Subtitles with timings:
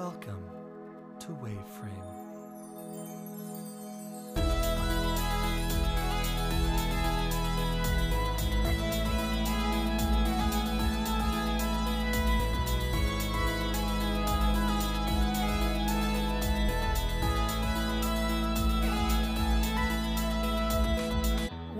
[0.00, 0.48] Welcome
[1.18, 2.29] to Waveframe.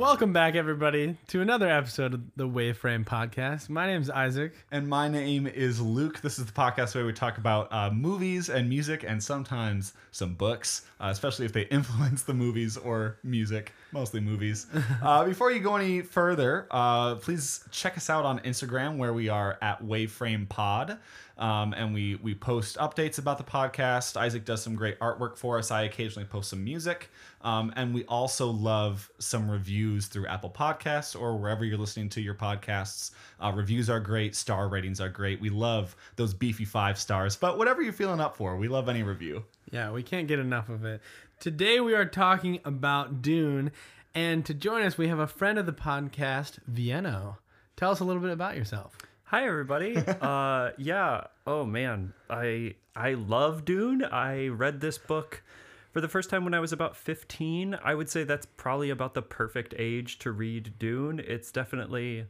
[0.01, 3.69] Welcome back, everybody, to another episode of the Waveframe Podcast.
[3.69, 4.55] My name's Isaac.
[4.71, 6.23] And my name is Luke.
[6.23, 10.37] This is the podcast where we talk about uh, movies and music and sometimes some
[10.37, 14.67] books, uh, especially if they influence the movies or music, mostly movies.
[15.03, 19.29] Uh, before you go any further, uh, please check us out on Instagram where we
[19.29, 20.99] are at Waveframe Pod.
[21.41, 24.15] Um, and we we post updates about the podcast.
[24.19, 25.71] Isaac does some great artwork for us.
[25.71, 31.19] I occasionally post some music, um, and we also love some reviews through Apple Podcasts
[31.19, 33.13] or wherever you're listening to your podcasts.
[33.41, 34.37] Uh, reviews are great.
[34.37, 35.41] Star ratings are great.
[35.41, 37.37] We love those beefy five stars.
[37.37, 39.45] But whatever you're feeling up for, we love any review.
[39.71, 41.01] Yeah, we can't get enough of it.
[41.39, 43.73] Today we are talking about Dune,
[44.15, 47.39] and to join us, we have a friend of the podcast, Vienna.
[47.77, 48.99] Tell us a little bit about yourself.
[49.31, 49.97] Hi everybody.
[50.21, 51.29] uh yeah.
[51.47, 52.15] Oh man.
[52.29, 54.03] I I love Dune.
[54.03, 55.45] I read this book
[55.93, 57.79] for the first time when I was about 15.
[57.81, 61.21] I would say that's probably about the perfect age to read Dune.
[61.21, 62.27] It's definitely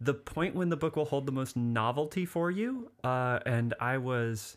[0.00, 2.92] the point when the book will hold the most novelty for you.
[3.04, 4.56] Uh and I was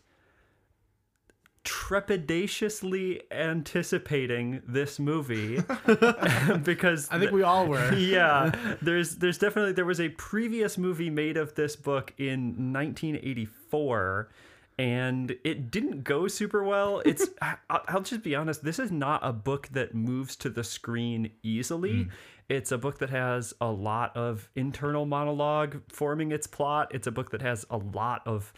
[1.64, 5.56] trepidatiously anticipating this movie
[6.64, 7.92] because I think we all were.
[7.94, 8.52] yeah.
[8.82, 14.28] There's there's definitely there was a previous movie made of this book in 1984
[14.78, 17.02] and it didn't go super well.
[17.04, 20.64] It's I- i'll just be honest this is not a book that moves to the
[20.64, 22.04] screen easily.
[22.04, 22.10] Hmm.
[22.48, 26.90] It's a book that has a lot of internal monologue forming its plot.
[26.92, 28.52] It's a book that has a lot of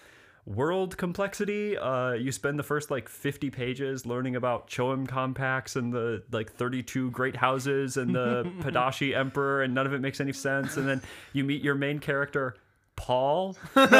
[0.46, 1.76] world complexity.
[1.76, 6.52] Uh, you spend the first like 50 pages learning about CHOAM compacts and the like
[6.52, 10.76] 32 great houses and the Padishah Emperor, and none of it makes any sense.
[10.76, 11.02] And then
[11.32, 12.56] you meet your main character.
[12.96, 13.54] Paul.
[13.74, 13.90] so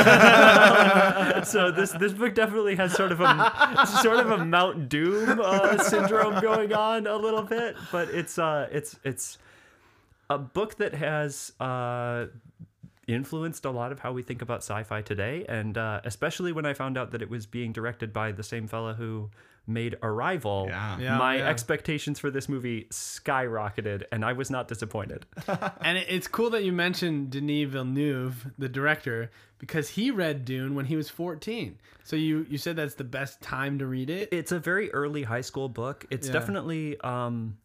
[1.73, 6.41] this this book definitely has sort of a sort of a Mount Doom uh, syndrome
[6.41, 9.39] going on a little bit, but it's uh it's it's
[10.31, 12.27] a book that has uh
[13.07, 16.73] influenced a lot of how we think about sci-fi today and uh, especially when i
[16.75, 19.31] found out that it was being directed by the same fella who
[19.67, 20.99] made arrival Yeah.
[20.99, 21.49] Yeah, my yeah.
[21.49, 25.27] expectations for this movie skyrocketed and i was not disappointed
[25.81, 30.85] and it's cool that you mentioned Denis Villeneuve, the director, because he read Dune when
[30.87, 31.79] he was 14.
[32.03, 34.29] So you, you said that's the best time to read it?
[34.33, 36.33] it's a very early high school book it's Yeah.
[36.35, 37.57] definitely um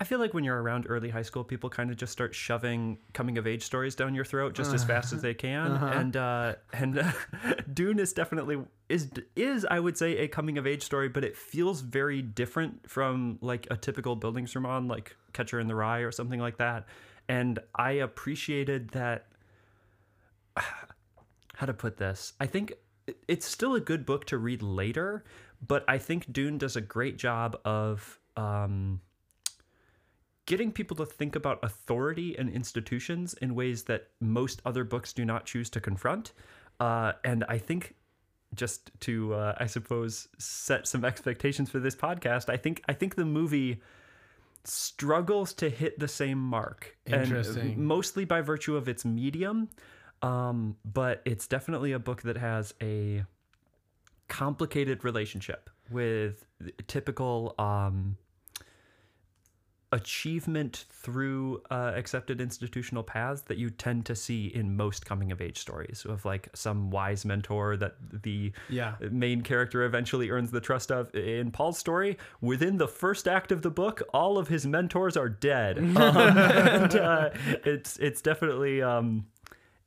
[0.00, 2.98] I feel like when you're around early high school, people kind of just start shoving
[3.12, 6.54] coming of age stories down your throat just as fast as they can, and uh,
[6.72, 7.12] and uh,
[7.72, 11.36] Dune is definitely is is I would say a coming of age story, but it
[11.36, 16.10] feels very different from like a typical building Bildungsroman, like Catcher in the Rye or
[16.10, 16.86] something like that.
[17.28, 19.26] And I appreciated that.
[21.56, 22.32] How to put this?
[22.40, 22.72] I think
[23.28, 25.24] it's still a good book to read later,
[25.64, 29.00] but I think Dune does a great job of um,
[30.46, 35.24] getting people to think about authority and institutions in ways that most other books do
[35.24, 36.32] not choose to confront.
[36.80, 37.94] Uh, and I think
[38.54, 43.14] just to, uh, I suppose, set some expectations for this podcast, I think I think
[43.14, 43.80] the movie
[44.64, 46.96] struggles to hit the same mark.
[47.06, 47.30] and
[47.76, 49.68] mostly by virtue of its medium.
[50.22, 53.24] Um, but it's definitely a book that has a
[54.28, 56.46] complicated relationship with
[56.86, 58.16] typical um,
[59.94, 65.40] achievement through uh, accepted institutional paths that you tend to see in most coming of
[65.40, 68.96] age stories of like some wise mentor that the Yeah.
[69.10, 73.62] main character eventually earns the trust of in paul's story within the first act of
[73.62, 77.30] the book all of his mentors are dead um, and uh,
[77.64, 79.26] it's it's definitely um,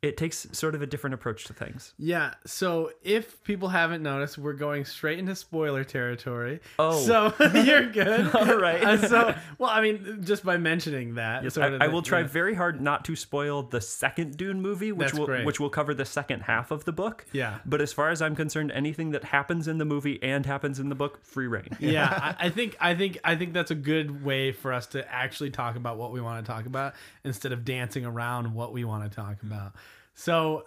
[0.04, 2.36] it takes sort of a different approach to things Yeah.
[2.46, 6.60] So if people haven't noticed, we're going straight into spoiler territory.
[6.78, 7.00] Oh.
[7.02, 8.28] So you're good.
[8.36, 8.84] All right.
[8.84, 11.44] Uh, so, well, I mean, just by mentioning that.
[11.44, 12.28] Yes, I, I the- will try yeah.
[12.28, 15.46] very hard not to spoil the second Dune movie, which That's will great.
[15.48, 17.26] which will cover the second half of the book.
[17.32, 17.58] Yeah.
[17.66, 20.90] But as far as I'm concerned, anything that happens in the movie and happens in
[20.90, 21.76] the book, free rein.
[21.80, 25.12] yeah, I, I think I think I think that's a good way for us to
[25.12, 26.94] actually talk about what we want to talk about
[27.24, 29.74] instead of dancing around what we want to talk about.
[30.18, 30.66] So,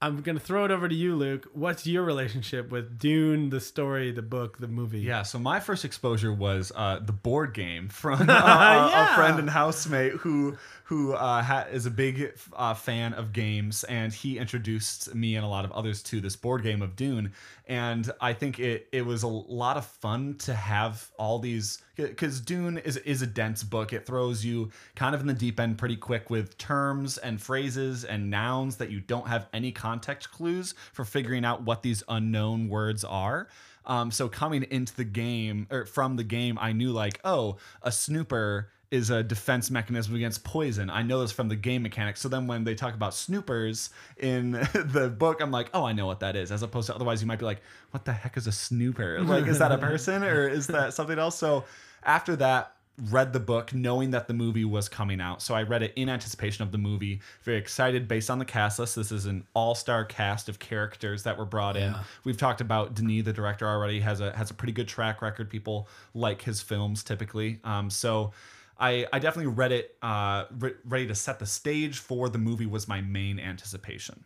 [0.00, 1.48] I'm gonna throw it over to you, Luke.
[1.54, 5.00] What's your relationship with Dune, the story, the book, the movie?
[5.00, 9.12] Yeah, so my first exposure was uh, the board game from uh, a- Yeah.
[9.12, 13.84] a friend and housemate who who uh, ha- is a big uh, fan of games,
[13.84, 17.32] and he introduced me and a lot of others to this board game of Dune.
[17.66, 22.40] And I think it it was a lot of fun to have all these because
[22.40, 23.92] Dune is is a dense book.
[23.92, 28.04] It throws you kind of in the deep end pretty quick with terms and phrases
[28.04, 32.68] and nouns that you don't have any context clues for figuring out what these unknown
[32.68, 33.48] words are.
[33.86, 37.90] Um, so coming into the game or from the game, I knew like, oh, a
[37.90, 40.90] snooper is a defense mechanism against poison.
[40.90, 42.20] I know this from the game mechanics.
[42.20, 46.06] So then when they talk about snoopers in the book, I'm like, oh, I know
[46.06, 46.52] what that is.
[46.52, 49.22] As opposed to otherwise, you might be like, what the heck is a snooper?
[49.22, 51.38] Like, is that a person or is that something else?
[51.38, 51.64] So
[52.02, 52.74] after that,
[53.10, 55.40] read the book knowing that the movie was coming out.
[55.40, 57.20] So I read it in anticipation of the movie.
[57.44, 58.96] Very excited based on the cast list.
[58.96, 61.94] This is an all-star cast of characters that were brought in.
[62.24, 65.48] We've talked about Denis, the director, already has a has a pretty good track record.
[65.48, 67.60] People like his films typically.
[67.64, 68.32] Um, so
[68.78, 72.66] I, I definitely read it uh, re- ready to set the stage for the movie
[72.66, 74.24] was my main anticipation.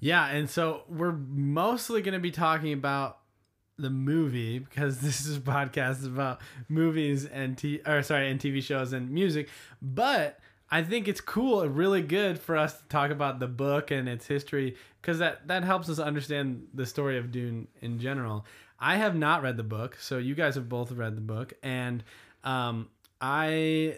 [0.00, 3.18] Yeah, and so we're mostly going to be talking about
[3.78, 8.62] the movie because this is a podcast about movies and t or sorry and TV
[8.62, 9.48] shows and music.
[9.80, 10.38] But
[10.70, 14.08] I think it's cool and really good for us to talk about the book and
[14.08, 18.44] its history because that that helps us understand the story of Dune in general.
[18.80, 22.04] I have not read the book, so you guys have both read the book, and
[22.44, 22.88] um,
[23.20, 23.96] I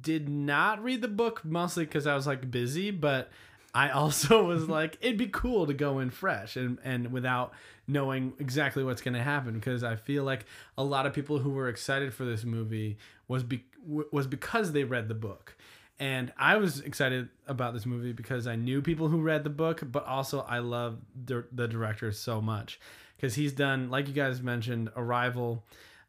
[0.00, 3.30] did not read the book mostly because I was like busy, but
[3.74, 7.52] I also was like, it'd be cool to go in fresh and, and without
[7.86, 10.46] knowing exactly what's going to happen because I feel like
[10.78, 12.98] a lot of people who were excited for this movie
[13.28, 15.56] was be, was because they read the book.
[15.98, 19.82] And I was excited about this movie because I knew people who read the book,
[19.84, 22.80] but also I love the, the director so much
[23.16, 25.62] because he's done, like you guys mentioned, Arrival,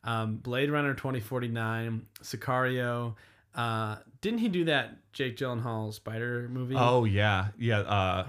[0.03, 3.15] um, Blade Runner 2049, Sicario.
[3.55, 6.75] Uh, didn't he do that Jake Gyllenhaal Spider movie?
[6.77, 7.79] Oh yeah, yeah.
[7.79, 8.25] Uh,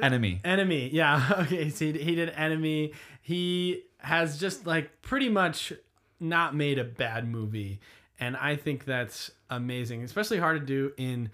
[0.00, 0.40] enemy.
[0.44, 0.90] Enemy.
[0.92, 1.32] Yeah.
[1.40, 1.70] Okay.
[1.70, 2.92] So he, he did Enemy.
[3.22, 5.72] He has just like pretty much
[6.20, 7.80] not made a bad movie.
[8.18, 11.30] And I think that's amazing, especially hard to do in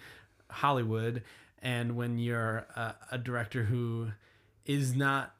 [0.51, 1.23] Hollywood.
[1.61, 4.09] And when you're a, a director who
[4.67, 5.35] is not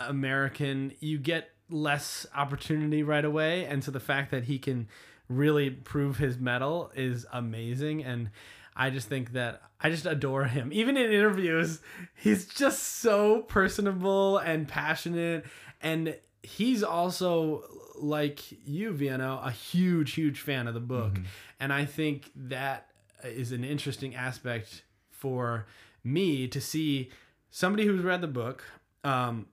[0.00, 3.66] American, you get less opportunity right away.
[3.66, 4.88] And so the fact that he can
[5.28, 8.04] really prove his mettle is amazing.
[8.04, 8.30] And
[8.76, 10.72] I just think that I just adore him.
[10.72, 11.80] Even in interviews,
[12.14, 15.44] he's just so personable and passionate.
[15.80, 17.64] And he's also,
[18.00, 21.18] like you, Vienna, a huge, huge fan of the book.
[21.60, 22.86] And I think that
[23.24, 25.66] is an interesting aspect for
[26.04, 27.10] me to see
[27.50, 28.64] somebody who's read the book,
[29.04, 29.46] um,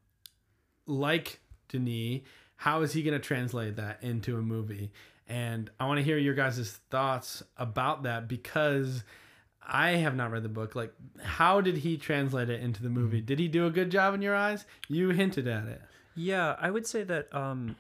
[0.86, 1.40] like
[1.70, 2.22] Denis,
[2.58, 4.92] how is he going to translate that into a movie?
[5.28, 9.04] And I want to hear your guys' thoughts about that because
[9.68, 10.76] I have not read the book.
[10.76, 10.94] Like,
[11.24, 13.22] how did he translate it into the movie?
[13.22, 14.66] Did he do a good job in your eyes?
[14.88, 15.82] You hinted at it.
[16.16, 17.76] Yeah, I would say that, um,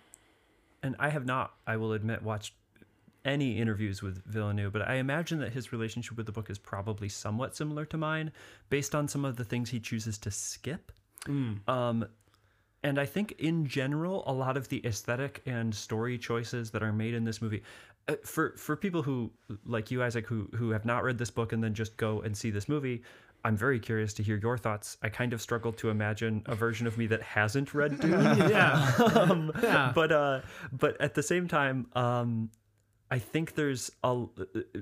[0.81, 2.53] and I have not, I will admit, watched
[3.23, 7.09] any interviews with Villeneuve, but I imagine that his relationship with the book is probably
[7.09, 8.31] somewhat similar to mine,
[8.69, 10.91] based on some of the things he chooses to skip.
[11.67, 12.07] Um,
[12.85, 16.93] and I think in general, a lot of the aesthetic and story choices that are
[16.93, 17.61] made in this movie,
[18.07, 19.31] uh, for for people who
[19.65, 22.37] like you, Isaac, who who have not read this book and then just go and
[22.37, 23.01] see this movie.
[23.43, 24.97] I'm very curious to hear your thoughts.
[25.03, 28.91] I kind of struggle to imagine a version of me that hasn't read Dune Yeah.
[29.15, 29.91] um, Yeah.
[29.93, 32.49] but uh, but at the same time, um,
[33.15, 34.25] I think there's a.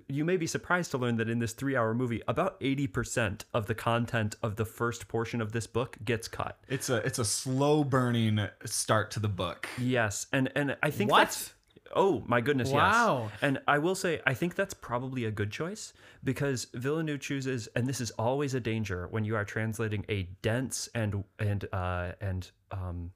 [0.08, 3.68] You may be surprised to learn that in this three-hour movie, about eighty percent of
[3.68, 6.58] the content of the first portion of this book gets cut.
[6.68, 9.70] It's a it's a slow burning start to the book.
[9.78, 11.20] Yes, and and I think What?
[11.20, 11.54] that's.
[11.96, 12.72] Oh my goodness!
[12.72, 13.30] Wow.
[13.30, 13.40] Yes.
[13.44, 17.86] And I will say, I think that's probably a good choice because Villeneuve chooses, and
[17.86, 22.50] this is always a danger when you are translating a dense and and uh, and
[22.72, 23.12] um,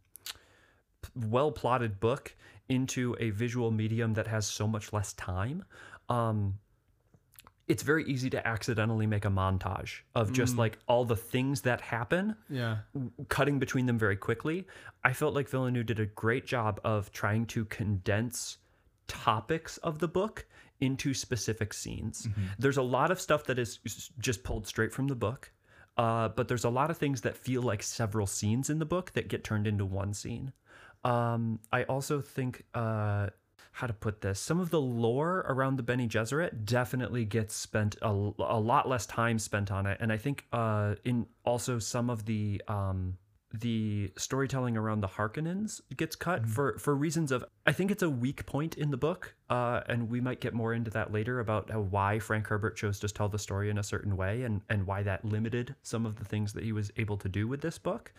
[1.16, 2.36] well plotted book
[2.70, 5.64] into a visual medium that has so much less time.
[6.10, 6.60] Um,
[7.68, 11.82] it's very easy to accidentally make a montage of just like all the things that
[11.82, 12.78] happen Yeah.
[13.28, 14.66] cutting between them very quickly.
[15.04, 18.58] I felt like Villeneuve did a great job of trying to condense
[19.08, 20.46] topics of the book
[20.80, 22.28] into specific scenes.
[22.58, 23.80] There's a lot of stuff that is
[24.20, 25.52] just pulled straight from the book,
[25.98, 29.12] uh, but there's a lot of things that feel like several scenes in the book
[29.14, 30.54] that get turned into one scene.
[31.08, 33.28] Um, I also think uh,
[33.78, 37.96] how to put this some of the lore around the Bene Gesserit definitely gets spent
[38.02, 40.00] a, a lot less time spent on it.
[40.02, 43.18] And I think uh in also some of the um
[43.54, 48.10] the storytelling around the Harkonnens gets cut for for reasons of I think it's a
[48.10, 51.70] weak point in the book uh and we might get more into that later about
[51.70, 54.88] how, why Frank Herbert chose to tell the story in a certain way and and
[54.88, 57.78] why that limited some of the things that he was able to do with this
[57.78, 58.12] book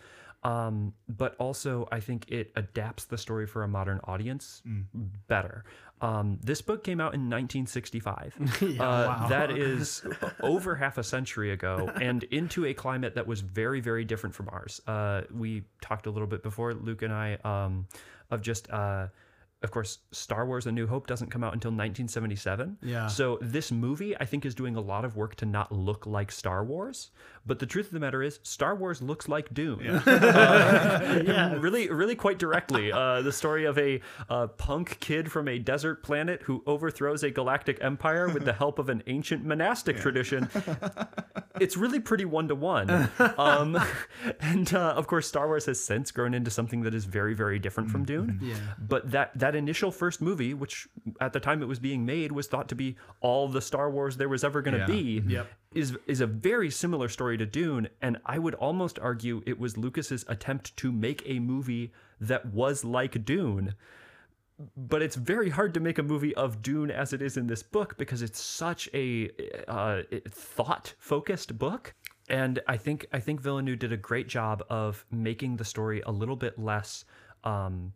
[0.43, 4.61] um, but also I think it adapts the story for a modern audience
[5.27, 5.65] better.
[6.01, 8.35] Um, this book came out in 1965.
[8.79, 10.01] uh, That is
[10.41, 14.49] over half a century ago, and into a climate that was very, very different from
[14.49, 14.81] ours.
[14.87, 17.87] Uh, we talked a little bit before, Luke and I, um,
[18.31, 18.69] of just.
[18.69, 19.07] Uh,
[19.61, 22.77] of course, Star Wars: A New Hope doesn't come out until 1977.
[22.81, 23.07] Yeah.
[23.07, 26.31] So this movie, I think, is doing a lot of work to not look like
[26.31, 27.11] Star Wars.
[27.45, 30.01] But the truth of the matter is, Star Wars looks like Dune.
[31.39, 32.91] Uh, really, really quite directly.
[32.91, 37.29] Uh, the story of a uh, punk kid from a desert planet who overthrows a
[37.31, 40.49] galactic empire with the help of an ancient monastic tradition.
[41.59, 43.09] It's really pretty one to one.
[43.37, 43.77] Um,
[44.39, 47.59] and uh, of course, Star Wars has since grown into something that is very, very
[47.59, 48.39] different from Dune.
[48.41, 48.55] Yeah.
[48.77, 50.87] But that that initial first movie, which
[51.21, 54.17] at the time it was being made, was thought to be all the Star Wars
[54.17, 54.85] there was ever going to Yeah.
[54.87, 55.23] be.
[55.27, 55.47] Yep.
[55.75, 59.77] Is is a very similar story to Dune, and I would almost argue it was
[59.77, 63.75] Lucas's attempt to make a movie that was like Dune.
[64.75, 67.63] But it's very hard to make a movie of Dune as it is in this
[67.63, 69.29] book because it's such a
[69.69, 71.93] uh, thought-focused book,
[72.29, 76.11] and I think I think Villeneuve did a great job of making the story a
[76.11, 77.05] little bit less.
[77.43, 77.93] Um,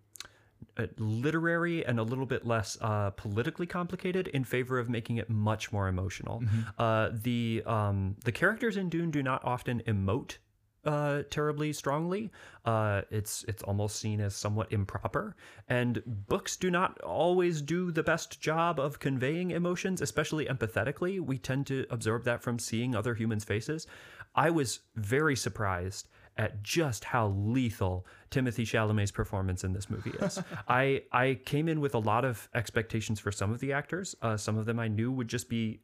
[0.97, 5.71] literary and a little bit less uh, politically complicated in favor of making it much
[5.71, 6.43] more emotional.
[6.77, 10.37] Uh, the um, the characters in Dune do not often emote
[10.85, 12.31] uh, terribly strongly.
[12.65, 15.35] Uh, it's it's almost seen as somewhat improper,
[15.69, 21.19] and books do not always do the best job of conveying emotions, especially empathetically.
[21.19, 23.87] We tend to absorb that from seeing other humans' faces.
[24.35, 30.39] I was very surprised at just how lethal Timothée Chalamet's performance in this movie is.
[30.67, 34.15] I I came in with a lot of expectations for some of the actors.
[34.21, 35.81] Uh, some of them I knew would just be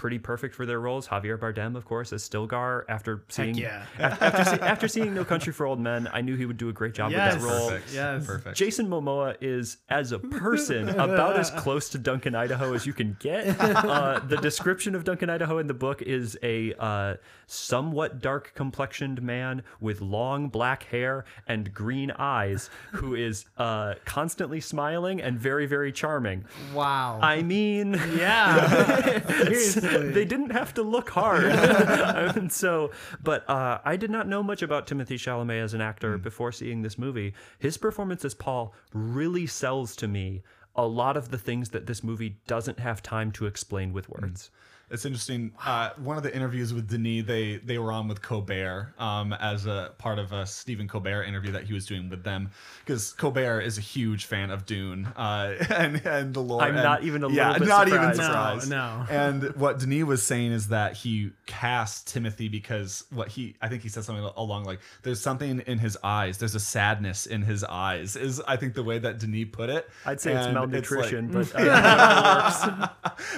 [0.00, 1.06] pretty perfect for their roles.
[1.08, 2.84] Javier Bardem, of course, as Stilgar.
[2.88, 3.84] After seeing yeah.
[3.98, 6.70] after, after, see- after seeing No Country for Old Men, I knew he would do
[6.70, 7.34] a great job Yes.
[7.34, 7.68] with that role.
[7.68, 7.92] Perfect.
[7.94, 8.26] Yes.
[8.26, 8.56] Perfect.
[8.56, 13.14] Jason Momoa is, as a person, about as close to Duncan Idaho as you can
[13.20, 13.56] get.
[13.90, 17.14] Uh, the description of Duncan Idaho in the book is a uh,
[17.46, 24.60] somewhat dark complexioned man with long black hair and green eyes who is uh, constantly
[24.60, 26.44] smiling and very, very charming.
[26.72, 27.18] Wow.
[27.20, 29.20] I mean, yeah.
[29.90, 31.44] They didn't have to look hard.
[31.44, 32.90] and so,
[33.22, 36.82] but uh, I did not know much about Timothée Chalamet as an actor before seeing
[36.82, 37.34] this movie.
[37.58, 40.42] His performance as Paul really sells to me
[40.74, 44.50] a lot of the things that this movie doesn't have time to explain with words.
[44.90, 45.52] It's interesting.
[45.64, 49.66] Uh, one of the interviews with Denis, they they were on with Colbert um, as
[49.66, 52.50] a part of a Stephen Colbert interview that he was doing with them
[52.84, 56.62] because Colbert is a huge fan of Dune uh, and and the lore.
[56.62, 58.62] I'm and- not even a yeah, little bit not even surprised.
[58.64, 58.70] surprised.
[58.70, 59.06] No, no.
[59.10, 63.82] And what Denis was saying is that he cast Timothée because what he I think
[63.82, 66.38] he said something along like there's something in his eyes.
[66.38, 68.16] There's a sadness in his eyes.
[68.16, 69.88] Is I think the way that Denis put it.
[70.04, 72.88] I'd say it's And malnutrition, like- but uh,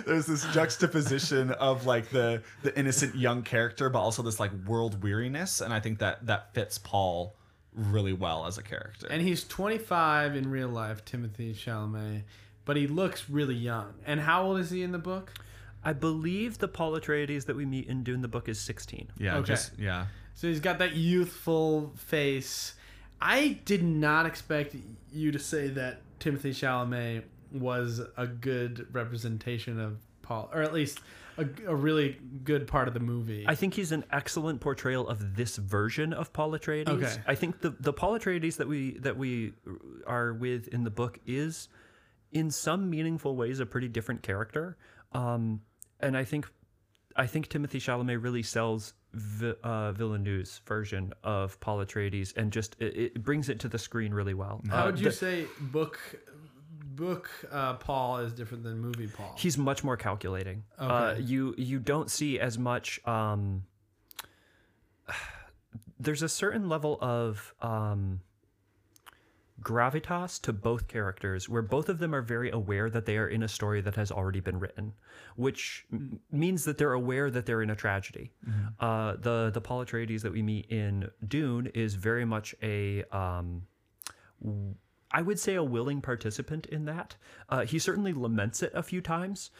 [0.06, 5.02] there's this juxtaposition of like the the innocent young character but also this like world
[5.02, 7.34] weariness and i think that that fits paul
[7.74, 12.22] really well as a character and he's 25 in real life, Timothée Chalamet,
[12.66, 13.94] but he looks really young.
[14.04, 15.32] And how old is he in the book?
[15.82, 19.10] I believe the Paul Atreides that we meet in Dune the book is 16.
[19.18, 19.46] yeah Okay.
[19.46, 22.74] just yeah So he's got that youthful face.
[23.20, 24.76] I did not expect
[25.10, 27.22] you to say that Timothée Chalamet
[27.52, 31.00] was a good representation of Paul, or at least
[31.38, 33.44] a, a really good part of the movie.
[33.48, 36.88] I think he's an excellent portrayal of this version of Paul Atreides.
[36.88, 37.16] Okay.
[37.26, 39.52] I think the the Paul Atreides that we that we
[40.06, 41.68] are with in the book is,
[42.32, 44.76] in some meaningful ways, a pretty different character.
[45.12, 45.60] Um,
[46.00, 46.48] and I think,
[47.16, 52.76] I think Timothée Chalamet really sells Vi- uh, Villeneuve's version of Paul Atreides, and just
[52.78, 54.62] it, it brings it to the screen really well.
[54.70, 55.98] How Uh, would you the- say book
[56.96, 59.34] book uh, Paul is different than movie Paul?
[59.38, 60.64] he's much more calculating.
[60.78, 61.22] Uh, Okay.
[61.22, 63.00] you you don't see as much.
[63.06, 63.64] Um,
[65.98, 68.20] there's a certain level of um,
[69.62, 73.42] gravitas to both characters, where both of them are very aware that they are in
[73.44, 74.92] a story that has already been written,
[75.36, 78.32] which m- means that they're aware that they're in a tragedy.
[78.80, 83.62] Uh, the the Paul Atreides that we meet in Dune is very much a um,
[85.12, 87.16] I would say a willing participant in that.
[87.48, 89.50] Uh, he certainly laments it a few times,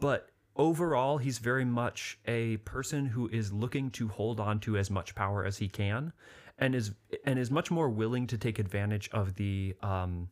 [0.00, 4.90] but overall, he's very much a person who is looking to hold on to as
[4.90, 6.12] much power as he can,
[6.58, 6.92] and is
[7.24, 9.74] and is much more willing to take advantage of the.
[9.82, 10.28] Um,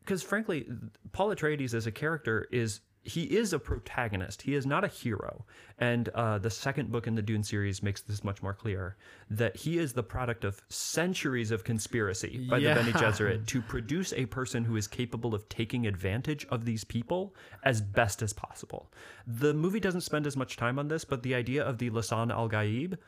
[0.00, 0.68] because frankly,
[1.12, 4.42] Paul Atreides as a character is he is a protagonist.
[4.42, 5.44] He is not a hero.
[5.78, 8.96] And uh, the second book in the Dune series makes this much more clear
[9.30, 12.74] that he is the product of centuries of conspiracy by Yeah.
[12.74, 16.84] the Bene Gesserit to produce a person who is capable of taking advantage of these
[16.84, 18.92] people as best as possible.
[19.26, 22.30] The movie doesn't spend as much time on this, but the idea of the Lisan
[22.30, 22.98] al Gaib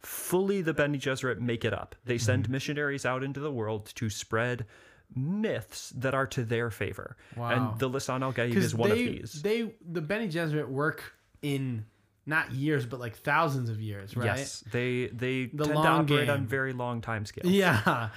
[0.00, 1.96] fully the Bene Gesserit make it up.
[2.04, 4.66] They send missionaries out into the world to spread
[5.14, 7.16] myths that are to their favor.
[7.36, 7.50] Wow.
[7.50, 9.42] And the Lisan al Gaib is one they, of these.
[9.42, 11.84] They the Bene Gesserit work in
[12.26, 14.26] not years but like thousands of years, right?
[14.26, 17.52] Yes, they they The tend to operate on very long time scales.
[17.52, 18.10] Yeah.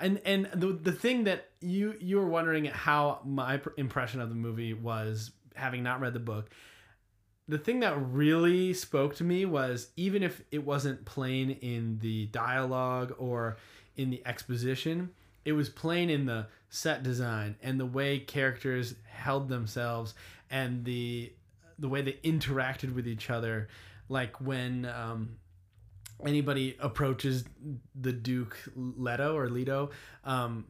[0.00, 4.34] And and the the thing that you you were wondering how my impression of the
[4.34, 6.50] movie was having not read the book.
[7.48, 12.26] The thing that really spoke to me was even if it wasn't plain in the
[12.26, 13.56] dialogue or
[13.96, 15.10] in the exposition,
[15.48, 20.14] it was plain in the set design and the way characters held themselves
[20.50, 21.32] and the
[21.78, 23.68] the way they interacted with each other
[24.08, 25.38] like when um
[26.26, 27.44] anybody approaches
[27.94, 29.90] the Duke Leto or Leto,
[30.24, 30.66] um,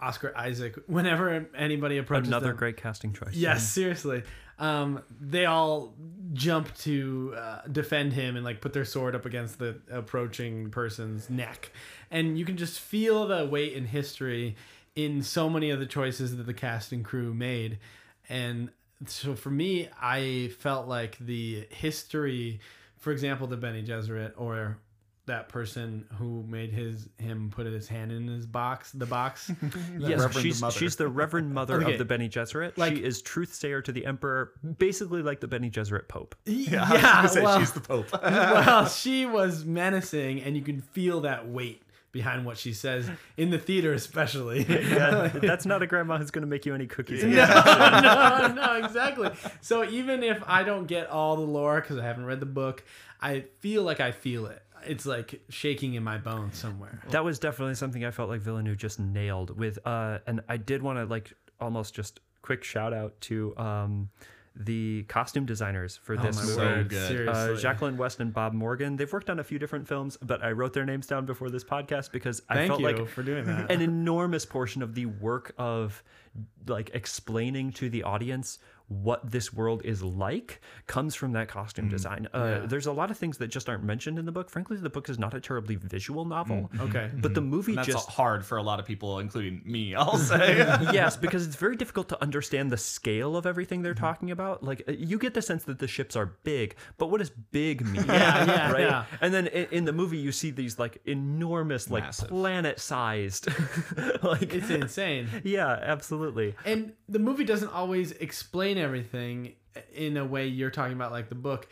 [0.00, 3.34] Oscar Isaac, whenever anybody approaches Another them- great casting choice.
[3.34, 4.22] Yes, seriously.
[4.62, 5.92] Um, they all
[6.32, 11.28] jump to uh, defend him and like put their sword up against the approaching person's
[11.28, 11.72] neck,
[12.12, 14.54] and you can just feel the weight in history
[14.94, 17.80] in so many of the choices that the cast and crew made,
[18.28, 18.70] and
[19.06, 22.60] so for me, I felt like the history,
[22.98, 24.78] for example, the Bene Gesserit or
[25.26, 29.50] that person who made his him put his hand in his box, the box.
[29.98, 30.78] Yes, Reverend she's Mother.
[30.78, 31.92] she's the Reverend Mother Okay.
[31.92, 32.76] of the Bene Gesserit.
[32.76, 36.34] Like- she is truth sayer to the Emperor, basically like the Bene Gesserit Pope.
[36.44, 38.06] yeah, I was gonna say well, she's the Pope.
[38.22, 43.48] well, she was menacing, and you can feel that weight behind what she says in
[43.50, 44.64] the theater, especially.
[44.68, 47.22] Yeah, that's not a grandma who's going to make you any cookies.
[47.24, 49.30] no, no, no, exactly.
[49.62, 52.84] So even if I don't get all the lore because I haven't read the book,
[53.20, 54.62] I feel like I feel it.
[54.86, 57.00] It's like shaking in my bones somewhere.
[57.10, 60.82] That was definitely something I felt like Villeneuve just nailed with uh and I did
[60.82, 64.10] want to like almost just quick shout out to um
[64.54, 66.94] the costume designers for this my movie.
[66.94, 67.24] So.
[67.26, 68.96] Uh, Jacqueline West and Bob Morgan.
[68.96, 71.64] They've worked on a few different films, but I wrote their names down before this
[71.64, 73.70] podcast because I Thank felt like for doing that.
[73.70, 76.02] an enormous portion of the work of
[76.66, 82.28] like explaining to the audience what this world is like comes from that costume design.
[82.32, 82.60] Uh, Mm.
[82.62, 82.66] Yeah.
[82.66, 84.50] There's a lot of things that just aren't mentioned in the book.
[84.50, 87.10] Frankly, the book is not a terribly visual novel, okay.
[87.14, 89.94] but the movie And that's just hard for a lot of people, including me.
[89.94, 90.56] I'll say.
[90.92, 94.62] yes, because it's very difficult to understand the scale of everything they're talking about.
[94.64, 97.86] Like uh, you get the sense that the ships are big, but what does big
[97.86, 98.04] mean?
[98.12, 98.80] Yeah, yeah, right.
[98.80, 99.04] yeah.
[99.20, 102.28] And then in, in the movie, you see these like enormous, like Massive.
[102.28, 103.48] planet-sized,
[104.22, 105.28] like It's insane.
[105.44, 106.54] yeah, absolutely.
[106.64, 109.52] and the movie doesn't always explain everything
[109.94, 111.68] in a way you're talking about like the book.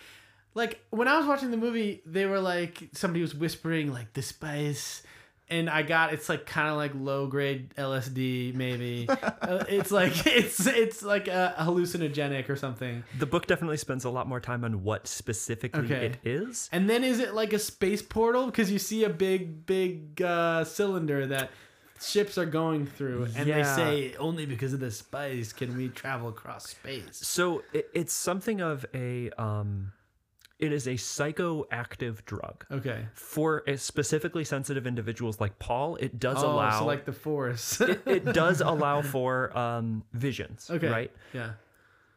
[0.54, 4.22] Like when i was watching the movie they were like somebody was whispering like the
[4.22, 5.02] spice.
[5.48, 9.08] And i got it's like kind of like low grade lsd maybe.
[9.42, 13.02] Uh, it's like it's it's like a hallucinogenic or something.
[13.18, 16.06] The book definitely spends a lot more time on what specifically Okay.
[16.06, 16.68] it is.
[16.72, 18.46] and then is it like a space portal?
[18.46, 21.50] Because you see a big big uh, cylinder that
[22.00, 26.28] ships are going through and they say only because of the spice can we travel
[26.28, 29.92] across space So it, it's something of a um,
[30.58, 32.64] it is a psychoactive drug.
[32.70, 37.80] okay For specifically sensitive individuals like Paul, it does oh, allow so like the force
[37.80, 40.70] it, it does allow for um, visions.
[40.70, 41.12] okay Right.
[41.32, 41.52] yeah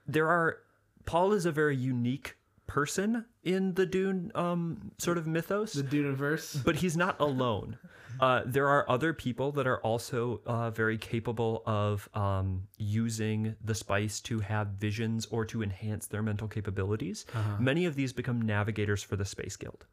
[0.07, 0.57] There are
[1.05, 5.73] Paul is a very unique person in the Dune um, sort of mythos.
[5.73, 6.63] the Duneverse.
[6.65, 7.77] but he's not alone.
[8.19, 13.73] Uh, there are other people that are also uh, very capable of um, using the
[13.73, 17.25] spice to have visions or to enhance their mental capabilities.
[17.59, 19.85] Many of these become navigators for the Space Guild.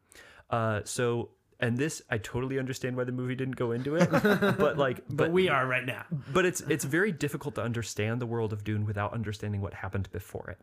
[0.51, 1.31] Uh, so,
[1.61, 5.31] and this I totally understand why the movie didn't go into it, but like, But
[5.33, 6.05] we are right now.
[6.33, 10.11] but it's it's very difficult to understand the world of Dune without understanding what happened
[10.13, 10.59] before it.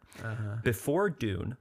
[0.64, 1.58] Before Dune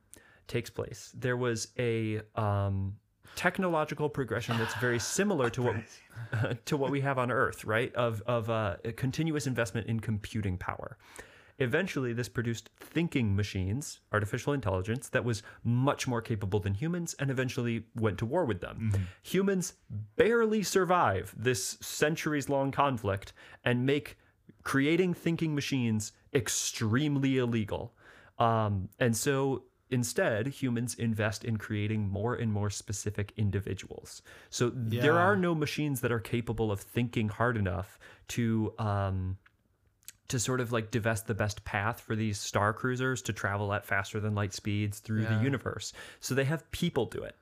[0.49, 2.97] takes place, there was a um,
[3.35, 5.77] technological progression that's very similar to what
[6.65, 7.95] to what we have on Earth, right?
[7.95, 10.97] Of of uh, a continuous investment in computing power.
[11.59, 17.31] Eventually, this produced thinking machines, artificial intelligence, that was much more capable than humans and
[17.31, 18.93] eventually went to war with them.
[19.23, 19.73] Humans
[20.17, 23.33] barely survive this centuries long conflict
[23.65, 24.19] and make
[24.65, 27.95] creating thinking machines extremely illegal.
[28.39, 34.23] Um, and so instead, humans invest in creating more and more specific individuals.
[34.51, 38.73] So there are no machines that are capable of thinking hard enough to.
[38.79, 39.39] Um,
[40.29, 43.85] to sort of like divest the best path for these star cruisers to travel at
[43.87, 45.39] faster than light speeds through Yeah.
[45.39, 45.93] the universe.
[46.19, 47.37] So they have people do it.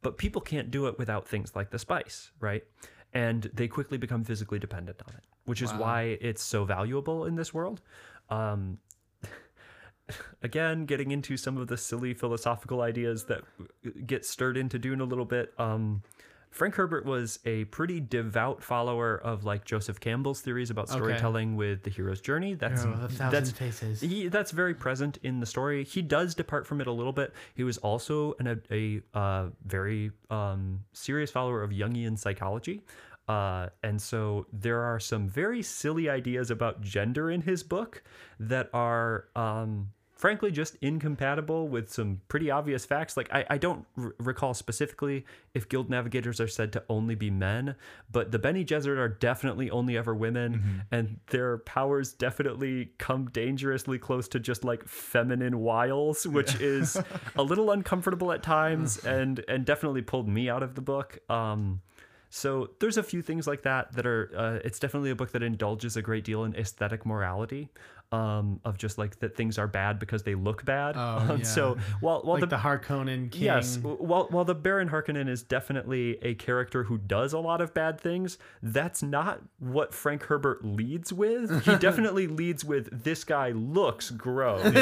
[0.00, 2.64] But people can't do it without things like the spice, right?
[3.12, 7.34] And they quickly become physically dependent on it, which is why it's so valuable in
[7.36, 7.82] this world.
[8.30, 8.78] Um,
[10.42, 13.42] again, getting into some of the silly philosophical ideas that
[14.06, 15.52] get stirred into Dune a little bit.
[15.58, 16.02] Um,
[16.52, 21.82] Frank Herbert was a pretty devout follower of like Joseph Campbell's theories about storytelling with
[21.82, 22.52] the hero's journey.
[22.52, 24.02] That's Hero a thousand that's faces.
[24.02, 25.82] he that's very present in the story.
[25.82, 27.32] He does depart from it a little bit.
[27.54, 32.82] He was also an, a, a uh, very um, serious follower of Jungian psychology.
[33.28, 38.02] Uh, and so there are some very silly ideas about gender in his book
[38.38, 39.88] that are um,
[40.22, 43.16] frankly just incompatible with some pretty obvious facts.
[43.16, 47.28] Like I, I don't r- recall specifically if guild navigators are said to only be
[47.28, 47.74] men,
[48.08, 53.98] but the Bene Gesserit are definitely only ever women, and their powers definitely come dangerously
[53.98, 56.96] close to just like feminine wiles, which is
[57.34, 61.18] a little uncomfortable at times, and and definitely pulled me out of the book.
[61.28, 61.80] Um,
[62.30, 64.30] so there's a few things like that that are.
[64.34, 67.70] Uh, it's definitely a book that indulges a great deal in aesthetic morality,
[68.12, 70.94] um, of just like that things are bad because they look bad.
[70.96, 71.00] Oh,
[71.32, 71.44] Um, yeah.
[71.44, 73.42] So while while like the, the, Harkonnen king.
[73.42, 77.72] Yes, while while the Baron Harkonnen is definitely a character who does a lot of
[77.74, 81.64] bad things, that's not what Frank Herbert leads with.
[81.64, 84.62] He definitely leads with this guy looks gross.
[84.64, 84.70] Be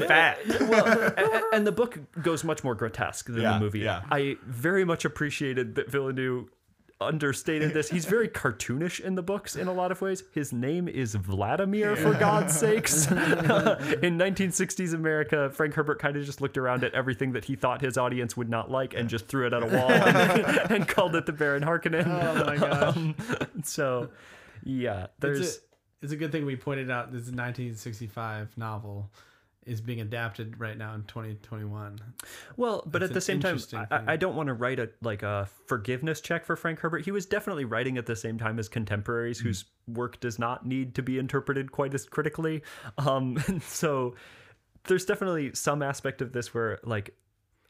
[0.00, 0.38] fat.
[0.60, 3.80] well, a- a- and the book goes much more grotesque than Yeah, the movie.
[3.80, 4.02] yeah.
[4.10, 6.48] I very much appreciated that Villeneuve
[7.00, 7.90] understated this.
[7.90, 10.22] He's very cartoonish in the books in a lot of ways.
[10.32, 13.06] His name is Vladimir, for God's sakes.
[13.10, 13.16] in
[14.18, 17.98] 1960s America, Frank Herbert kind of just looked around at everything that he thought his
[17.98, 21.26] audience would not like and just threw it at a wall and, and called it
[21.26, 22.06] the Baron Harkonnen.
[22.06, 22.96] Oh my gosh.
[22.96, 23.14] Um,
[23.62, 24.08] so,
[24.64, 25.40] yeah, there's.
[25.40, 25.60] It's a,
[26.02, 29.10] it's a good thing we pointed out this 1965 novel
[29.66, 32.00] is being adapted right now in 2021.
[32.56, 33.58] Well, but That's at the same time,
[33.90, 34.12] I.
[34.12, 37.04] I don't want to write a like a forgiveness check for Frank Herbert.
[37.04, 40.94] He was definitely writing at the same time as contemporaries whose work does not need
[40.94, 42.62] to be interpreted quite as critically.
[42.98, 44.14] Um, so
[44.84, 47.14] there's definitely some aspect of this where like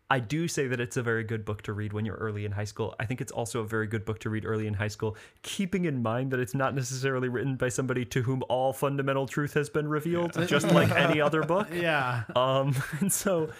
[0.08, 2.52] I do say that it's a very good book to read when you're early in
[2.52, 2.94] high school.
[3.00, 5.84] I think it's also a very good book to read early in high school, keeping
[5.84, 9.68] in mind that it's not necessarily written by somebody to whom all fundamental truth has
[9.68, 11.68] been revealed, just like any other book.
[11.74, 12.22] Yeah.
[12.36, 13.50] Um, and so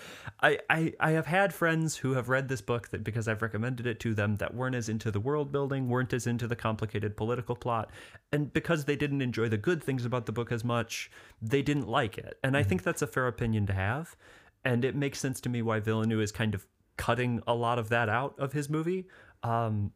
[0.41, 3.87] I, I I have had friends who have read this book that because I've recommended
[3.87, 7.17] it to them that weren't as into the world building, weren't as into the complicated
[7.17, 7.91] political plot,
[8.31, 11.11] and because they didn't enjoy the good things about the book as much,
[11.43, 12.39] they didn't like it.
[12.45, 14.15] And I think that's a fair opinion to have,
[14.67, 17.89] and it makes sense to me why Villeneuve is kind of cutting a lot of
[17.91, 19.07] that out of his movie.
[19.43, 19.93] Um,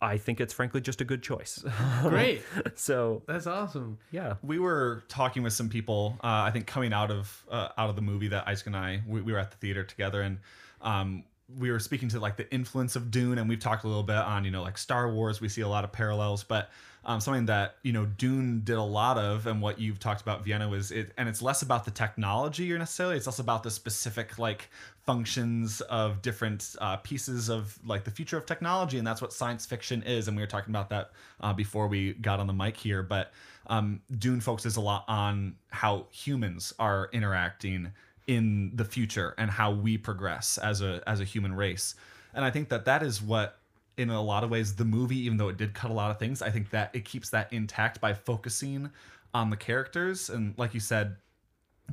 [0.00, 1.64] I think it's frankly just a good choice.
[2.02, 2.42] Great.
[2.74, 3.98] so That's awesome.
[4.12, 4.34] yeah.
[4.42, 7.96] we were talking with some people uh, i think coming out of uh, out of
[7.96, 10.38] the movie that isaac and i we, we were at the theater together and
[10.82, 11.24] um,
[11.56, 14.16] we were speaking to like the influence of dune and we've talked a little bit
[14.16, 15.40] on you know like star wars.
[15.40, 16.70] We see a lot of parallels but
[17.04, 20.44] um, something that you know dune did a lot of and what you've talked about
[20.44, 23.70] vienna was it and it's less about the technology or necessarily it's less about the
[23.70, 24.68] specific like
[25.06, 29.64] functions of different uh, pieces of like the future of technology and that's what science
[29.64, 32.76] fiction is and we were talking about that uh, before we got on the mic
[32.76, 33.32] here but
[33.68, 37.90] um, dune focuses a lot on how humans are interacting
[38.28, 41.96] in the future and how we progress as a as a human race.
[42.34, 43.58] And i think that that is what
[43.96, 46.20] in a lot of ways the movie even though it did cut a lot of
[46.20, 48.90] things i think that it keeps that intact by focusing
[49.34, 50.30] on the characters.
[50.30, 51.16] And like you said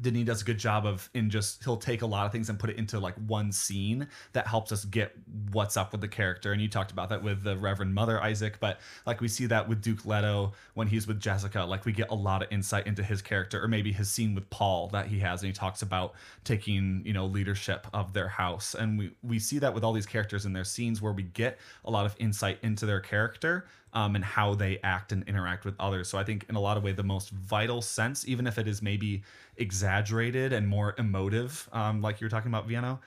[0.02, 2.60] Denis does a good job of in just he'll take a lot of things and
[2.60, 5.14] put it into like one scene that helps us get
[5.52, 6.52] what's up with the character.
[6.52, 9.70] And you talked about that with the Reverend Mother Isaac, but like we see that
[9.70, 13.04] with Duke Leto when he's with Jessica, like we get a lot of insight into
[13.04, 16.14] his character, or maybe his scene with Paul that he has, and he talks about
[16.44, 20.06] taking you know leadership of their house, and we we see that with all these
[20.06, 24.16] characters in their scenes where we get a lot of insight into their character um,
[24.16, 26.10] and how they act and interact with others.
[26.10, 28.68] So I think in a lot of way the most vital sense, even if it
[28.68, 29.24] is maybe
[29.56, 33.00] exaggerated and more emotive, um, like you were talking about Vienna,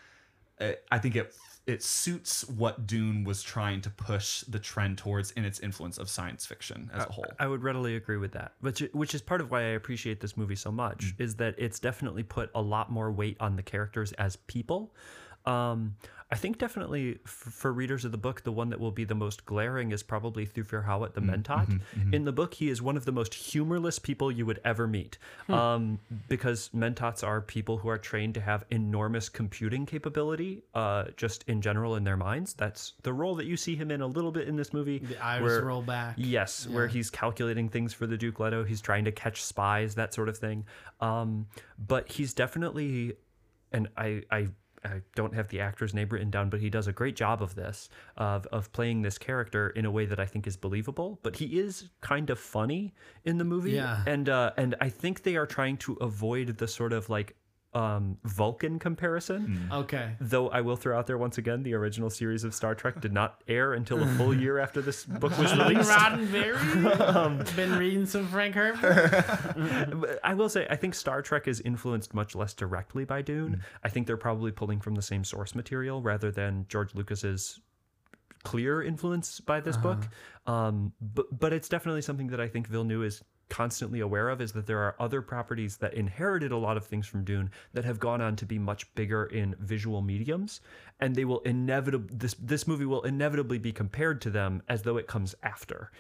[0.61, 1.33] uh, I think it
[1.67, 6.09] it suits what Dune was trying to push the trend towards in its influence of
[6.09, 7.27] science fiction as a whole.
[7.39, 10.39] I would readily agree with that, which which is part of why I appreciate this
[10.39, 11.13] movie so much.
[11.19, 14.95] Is that it's definitely put a lot more weight on the characters as people.
[15.45, 15.97] Um,
[16.31, 19.15] I think definitely f- for readers of the book, the one that will be the
[19.15, 21.81] most glaring is probably Thufir Hawat the Mentat.
[22.13, 25.17] In the book, he is one of the most humorless people you would ever meet,
[25.49, 31.45] um, because Mentats are people who are trained to have enormous computing capability, uh, just
[31.49, 32.53] in general in their minds.
[32.53, 34.99] That's the role that you see him in a little bit in this movie.
[34.99, 36.17] The iris where- roll back.
[36.19, 38.65] Yes, where he's calculating things for the Duke Leto.
[38.65, 40.67] He's trying to catch spies, that sort of thing.
[41.01, 41.47] Um,
[41.79, 43.15] but he's definitely,
[43.73, 44.49] and I, I,
[44.85, 47.55] I don't have the actor's name written down, but he does a great job of
[47.55, 51.19] this, of of playing this character in a way that I think is believable.
[51.23, 54.03] But he is kind of funny in the movie, Yeah.
[54.07, 57.37] and uh, and I think they are trying to avoid the sort of like
[57.75, 59.69] um, Vulcan comparison.
[59.71, 60.13] Okay.
[60.21, 63.13] Though I will throw out there once again, the original series of Star Trek did
[63.13, 65.91] not air until a full year after this book was released.
[65.91, 67.57] Roddenberry.
[67.57, 70.19] Been reading some Frank Herbert.
[70.25, 73.63] I will say, I think Star Trek is influenced much less directly by Dune.
[73.85, 77.61] I think they're probably pulling from the same source material rather than George Lucas's
[78.45, 80.09] clear influence by this book.
[80.47, 84.53] Um, but but it's definitely something that I think Villeneuve is constantly aware of is
[84.53, 87.99] that there are other properties that inherited a lot of things from Dune that have
[87.99, 90.61] gone on to be much bigger in visual mediums
[91.01, 94.97] and they will inevitably this this movie will inevitably be compared to them as though
[94.99, 95.91] it comes after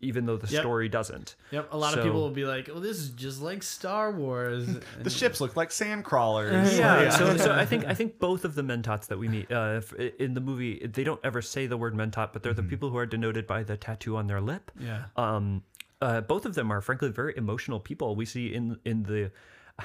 [0.00, 0.62] even though the Yep.
[0.62, 1.68] story doesn't Yep.
[1.72, 4.66] A lot So- of people will be like, "Well, this is just like Star Wars."
[5.02, 6.78] the ships look like sand crawlers.
[6.78, 9.82] yeah, So, so I think I think both of the mentats that we meet uh,
[10.18, 12.96] in the movie they don't ever say the word mentat, but they're the people who
[12.96, 14.70] are denoted by the tattoo on their lip.
[14.80, 15.04] Yeah.
[15.16, 15.62] Um,
[16.00, 18.16] uh, both of them are frankly very emotional people.
[18.16, 19.30] We see in in the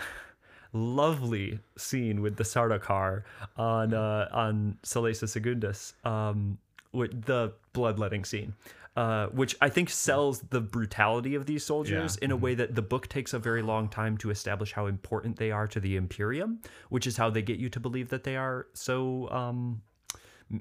[0.73, 3.23] lovely scene with the Sardaukar
[3.57, 6.57] on uh, on Salusa Secundus, um,
[6.91, 8.53] with the bloodletting scene.
[8.97, 12.25] Uh, which I think sells the brutality of these soldiers Yeah.
[12.25, 15.37] in a way that the book takes a very long time to establish how important
[15.37, 18.35] they are to the Imperium, which is how they get you to believe that they
[18.35, 19.83] are so um,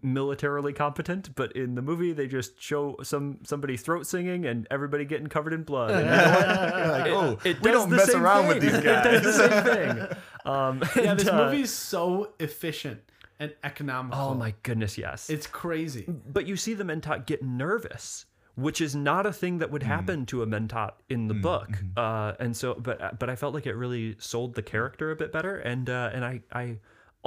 [0.03, 1.35] militarily competent.
[1.35, 5.53] But in the movie, they just show some somebody throat singing and everybody getting covered
[5.53, 5.91] in blood.
[5.91, 8.73] And you know like, oh, It we don't mess same around with thing.
[8.73, 9.23] these It does guys.
[9.25, 10.17] the same thing.
[10.45, 13.01] Um, Yeah, and, this uh, movie's so efficient
[13.39, 14.19] and economical.
[14.19, 15.29] Oh my goodness, yes.
[15.29, 16.07] It's crazy.
[16.09, 18.25] but you see the mentat get nervous
[18.55, 22.33] which is not a thing that would happen to a mentat in the book uh,
[22.41, 25.59] and so but but i felt like it really sold the character a bit better
[25.59, 26.77] and uh, and i i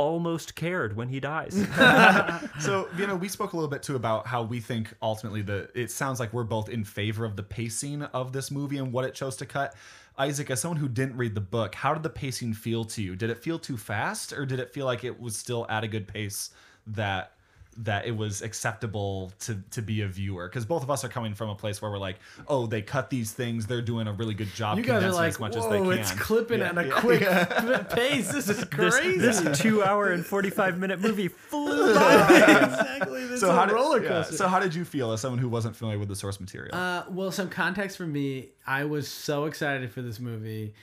[0.01, 1.53] almost cared when he dies
[2.59, 5.69] So, you know, we spoke a little bit too about how we think ultimately the
[5.75, 9.05] it sounds like we're both in favor of the pacing of this movie and what
[9.05, 9.75] it chose to cut.
[10.17, 13.15] Isaac, as someone who didn't read the book, how did the pacing feel to you?
[13.15, 15.87] Did it feel too fast or did it feel like it was still at a
[15.87, 16.49] good pace
[16.87, 17.33] that
[17.77, 20.47] that it was acceptable to to be a viewer?
[20.47, 23.09] Because both of us are coming from a place where we're like, oh, they cut
[23.09, 25.55] these things, they're doing a really good job You guys are condensing like, as much
[25.55, 25.99] "Whoa, as they can.
[25.99, 27.77] it's clipping Yeah, at a yeah, quick yeah.
[27.89, 28.31] pace.
[28.31, 33.25] This is crazy." this two hour and 45 minute movie flew by exactly.
[33.27, 34.35] This So is how a did, roller yeah, coaster.
[34.35, 36.75] so how did you feel as someone who wasn't familiar with the source material?
[36.75, 38.49] Uh, well, some context for me.
[38.67, 40.73] I was so excited for this movie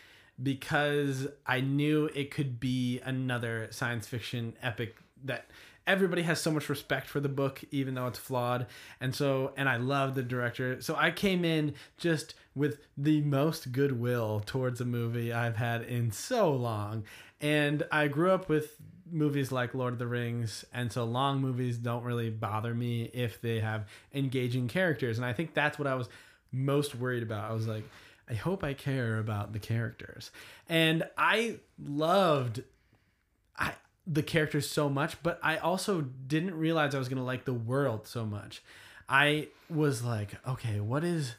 [0.42, 5.46] because I knew it could be another science fiction epic that
[5.88, 8.66] everybody has so much respect for the book, even though it's flawed.
[9.01, 10.81] And so, and I love the director.
[10.81, 16.12] So I came in just with the most goodwill towards a movie I've had in
[16.12, 17.05] so long.
[17.40, 18.77] And I grew up with
[19.11, 23.40] movies like Lord of the Rings, and so long movies don't really bother me if
[23.40, 25.16] they have engaging characters.
[25.16, 26.09] And I think that's what I was
[26.53, 27.51] most worried about.
[27.51, 27.85] I was like,
[28.29, 30.31] I hope I care about the characters.
[30.68, 32.62] And I loved
[33.59, 33.72] I
[34.11, 38.07] the characters so much, but I also didn't realize I was gonna like the world
[38.07, 38.62] so much.
[39.09, 41.35] I was like, okay, what is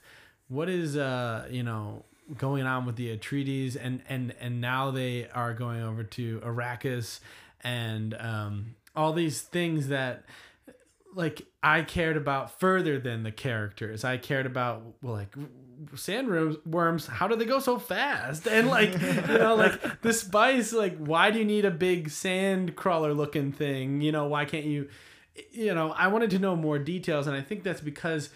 [0.48, 2.04] what is uh you know
[2.38, 7.20] going on with the Atreides and and and now they are going over to Arrakis
[7.62, 10.24] and um all these things that
[11.16, 14.04] like I cared about further than the characters.
[14.04, 15.36] I cared about well, like
[15.94, 17.08] sandworms.
[17.08, 18.48] How do they go so fast?
[18.48, 20.74] And like you know, like the spice.
[20.74, 24.02] Like why do you need a big sand crawler looking thing?
[24.02, 24.90] You know, why can't you?
[25.52, 28.30] You know, I wanted to know more details, and I think that's because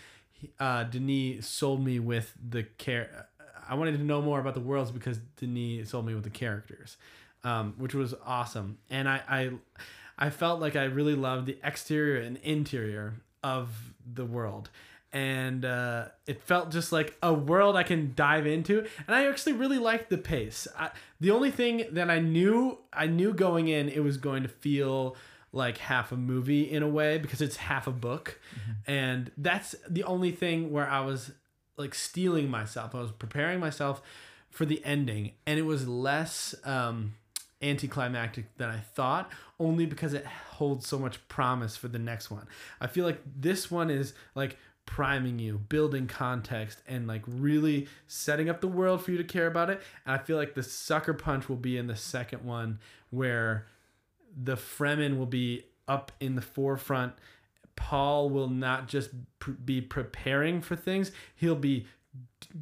[0.59, 3.27] uh, Denis sold me with the care.
[3.67, 6.97] I wanted to know more about the worlds because Denis sold me with the characters,
[7.43, 8.77] um, which was awesome.
[8.89, 9.51] And I, I,
[10.17, 14.69] I felt like I really loved the exterior and interior of the world.
[15.13, 19.53] And uh, it felt just like a world I can dive into, and I actually
[19.53, 20.67] really liked the pace.
[20.75, 20.89] I,
[21.21, 25.15] the only thing that I knew, I knew going in, it was going to feel
[25.51, 28.39] like half a movie in a way because it's half a book,
[28.87, 31.31] and that's the only thing where I was
[31.77, 32.95] like steeling myself.
[32.95, 34.01] I was preparing myself
[34.49, 37.13] for the ending, and it was less um,
[37.61, 42.47] anticlimactic than I thought, only because it holds so much promise for the next one.
[42.81, 48.49] I feel like this one is like priming you, building context, and like really setting
[48.49, 49.81] up the world for you to care about it.
[50.05, 53.67] And I feel like the sucker punch will be in the second one, where
[54.35, 57.13] the Fremen will be up in the forefront.
[57.75, 61.87] Paul will not just pr- be preparing for things; he'll be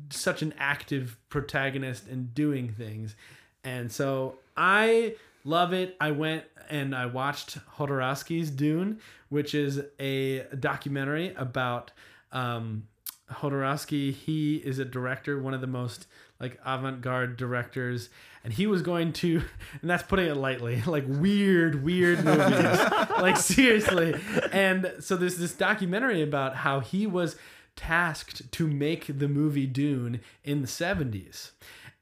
[0.09, 3.15] such an active protagonist and doing things.
[3.63, 5.95] And so I love it.
[5.99, 11.91] I went and I watched Jodorowsky's Dune, which is a documentary about
[12.31, 12.87] um,
[13.31, 14.13] Jodorowsky.
[14.13, 16.07] He is a director, one of the most
[16.39, 18.09] like avant-garde directors,
[18.43, 19.43] and he was going to,
[19.81, 22.79] and that's putting it lightly, like weird, weird movies,
[23.19, 24.15] like seriously.
[24.51, 27.35] And so there's this documentary about how he was
[27.75, 31.51] tasked to make the movie Dune in the 70s.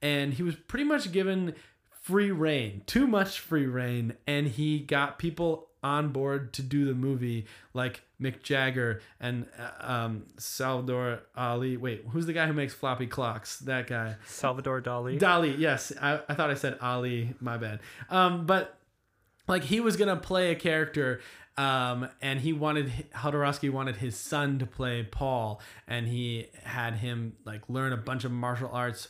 [0.01, 1.53] And he was pretty much given
[2.01, 6.93] free rein, too much free rein, and he got people on board to do the
[6.93, 11.77] movie like Mick Jagger and uh, um, Salvador Ali.
[11.77, 13.59] Wait, who's the guy who makes floppy clocks?
[13.59, 14.15] That guy.
[14.25, 15.19] Salvador Dali.
[15.19, 15.93] Dali, yes.
[16.01, 17.79] I, I thought I said Ali, my bad.
[18.09, 18.77] Um, but
[19.47, 21.21] like he was gonna play a character
[21.59, 27.35] um, and he wanted Jodorowsky wanted his son to play Paul, and he had him
[27.43, 29.09] like learn a bunch of martial arts,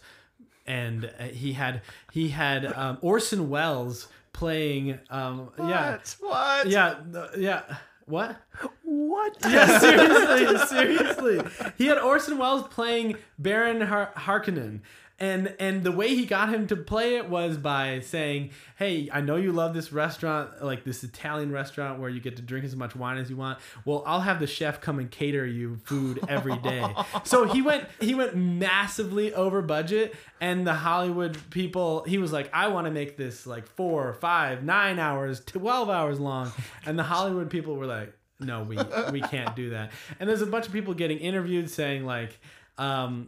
[0.66, 6.16] and uh, he had he had um, Orson Welles playing um, yeah What?
[6.20, 6.68] What?
[6.68, 6.96] yeah
[7.38, 7.62] yeah
[8.06, 8.38] what
[8.84, 9.38] What?
[9.44, 14.82] yeah seriously seriously he had Orson Welles playing Baron Har- Harkonnen.
[15.20, 19.20] And, and the way he got him to play it was by saying, "Hey, I
[19.20, 22.76] know you love this restaurant, like this Italian restaurant where you get to drink as
[22.76, 23.60] much wine as you want.
[23.84, 26.86] Well, I'll have the chef come and cater you food every day."
[27.26, 32.50] so he went he went massively over budget, and the Hollywood people he was like,
[32.54, 36.52] "I want to make this like four, five, nine hours, twelve hours long,"
[36.86, 38.78] and the Hollywood people were like, no we
[39.12, 42.40] we can't do that and there's a bunch of people getting interviewed saying like
[42.78, 43.28] um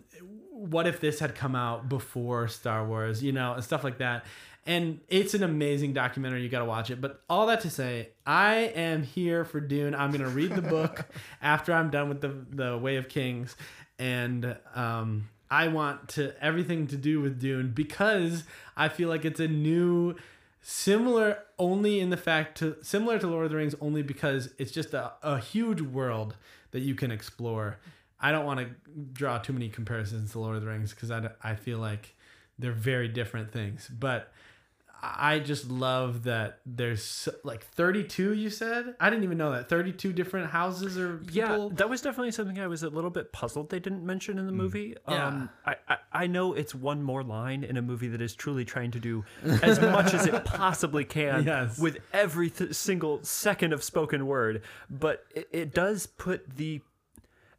[0.69, 4.26] what if this had come out before star wars you know and stuff like that.
[4.63, 6.43] And it's an amazing documentary.
[6.43, 7.02] You got to watch it.
[7.02, 9.95] But all that to say i am here for dune.
[9.95, 11.06] I'm going to read the book
[11.41, 13.56] after i'm done with the the way of kings.
[13.97, 18.45] And um i want to everything to do with dune because
[18.78, 20.15] i feel like it's a new
[20.62, 24.71] similar only in the fact to similar to Lord of the Rings only because it's
[24.71, 26.36] just a, a huge world
[26.71, 27.78] that you can explore.
[28.22, 28.68] I don't want to
[29.14, 32.16] draw too many comparisons to Lord of the Rings because I, I feel like
[32.60, 33.90] they're very different things.
[33.92, 34.32] But
[35.04, 38.34] I just love that there's like 32.
[38.34, 41.70] You said I didn't even know that 32 different houses or Yeah, people.
[41.72, 44.52] that was definitely something I was a little bit puzzled they didn't mention in the
[44.52, 44.96] movie.
[45.10, 45.26] Yeah.
[45.26, 48.64] Um, I, I, I know it's one more line in a movie that is truly
[48.64, 49.26] trying to do
[49.64, 51.80] as much as it possibly can Yes.
[51.80, 56.82] with every th- single second of spoken word, but it, it does put the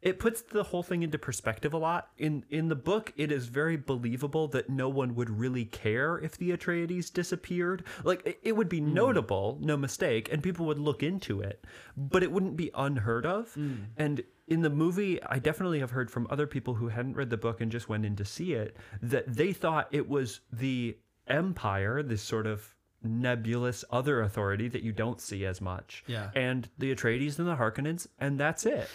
[0.03, 2.09] it puts the whole thing into perspective a lot.
[2.17, 6.37] In in the book, it is very believable that no one would really care if
[6.37, 7.85] the Atreides disappeared.
[8.03, 8.93] Like it, it would be hmm.
[8.93, 13.53] notable, no mistake, and people would look into it, but it wouldn't be unheard of.
[13.53, 13.75] Hmm.
[13.97, 17.37] And in the movie, I definitely have heard from other people who hadn't read the
[17.37, 22.03] book and just went in to see it that they thought it was the Empire,
[22.03, 26.03] this sort of nebulous other authority that you don't see as much.
[26.07, 26.29] Yeah.
[26.35, 28.89] And the Atreides and the Harkonnens, and that's it.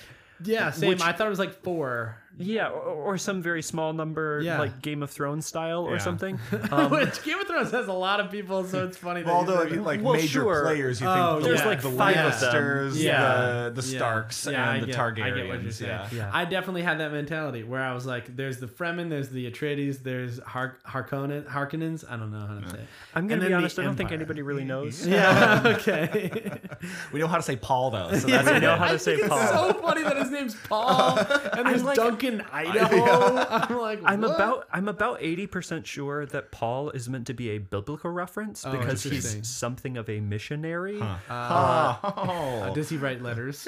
[0.44, 0.88] Yeah, same.
[0.90, 2.16] which- I thought it was like four.
[2.36, 2.80] Yeah, or,
[3.14, 4.58] or some very small number, Yeah.
[4.60, 5.98] like Game of Thrones style or Yeah.
[5.98, 6.38] something.
[6.70, 9.22] Um, Which Game of Thrones has a lot of people, so it's funny.
[9.24, 9.84] Well, that you although said I mean, that.
[9.86, 10.62] like Well, major sure.
[10.62, 12.52] players, you Oh, think there's the, like the five of them.
[12.52, 13.70] Lannisters, Yeah.
[13.74, 13.96] the, the Yeah.
[13.98, 15.22] Starks, Yeah, I and the get- Targaryens.
[15.24, 15.90] I get what you're saying.
[15.90, 16.08] yeah.
[16.12, 16.30] Yeah.
[16.32, 20.02] I definitely had that mentality where I was like, "There's the Fremen, there's the Atreides,
[20.02, 22.04] there's Har- Harkonnen, Harkonnens.
[22.08, 22.76] I don't know how to say.
[22.78, 22.86] it.
[23.14, 23.78] I'm And gonna then be the honest.
[23.78, 24.16] I don't think Empire.
[24.18, 25.04] anybody really knows.
[25.06, 25.62] Yeah.
[25.78, 26.60] okay.
[27.12, 28.42] We know how to say Paul though, so Yeah.
[28.42, 29.40] that's I know how to say Paul.
[29.40, 33.36] It's so funny that his name's Paul and there's like- Duncan Idaho.
[33.50, 34.34] I'm like, I'm what?
[34.34, 38.64] about I'm about eighty percent sure that Paul is meant to be a biblical reference
[38.64, 41.00] Oh, because he's something of a missionary.
[41.00, 42.72] Uh, oh.
[42.74, 43.66] does he write letters?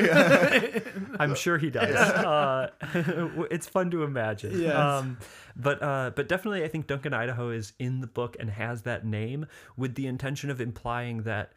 [1.18, 1.94] I'm sure he does.
[1.94, 2.70] Uh,
[3.50, 4.60] it's fun to imagine.
[4.60, 4.74] Yes.
[4.76, 5.18] Um,
[5.56, 9.04] but uh, but definitely, I think Duncan Idaho is in the book and has that
[9.04, 9.46] name
[9.76, 11.52] with the intention of implying that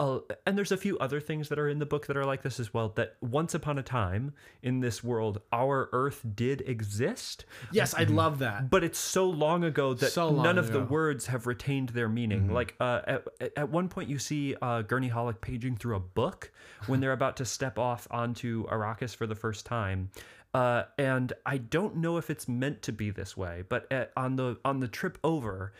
[0.00, 2.42] uh, and there's a few other things that are in the book that are like
[2.42, 2.88] this as well.
[2.96, 8.40] That once upon a time in this world, our Earth did exist, Yes, I'd love
[8.40, 8.70] that.
[8.70, 10.88] but it's so long ago that So long none of the ago.
[10.90, 12.44] words have retained their meaning.
[12.46, 12.52] Mm-hmm.
[12.54, 13.24] Like uh, at,
[13.56, 16.50] at one point, you see uh, Gurney Halleck paging through a book
[16.86, 20.10] when they're about to step off onto Arrakis for the first time.
[20.52, 24.36] Uh, and I don't know if it's meant to be this way, but at, on
[24.36, 25.72] the on the trip over,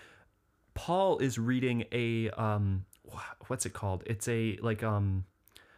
[0.74, 2.84] Paul is reading a um,
[3.46, 4.02] what's it called?
[4.06, 5.24] It's a like um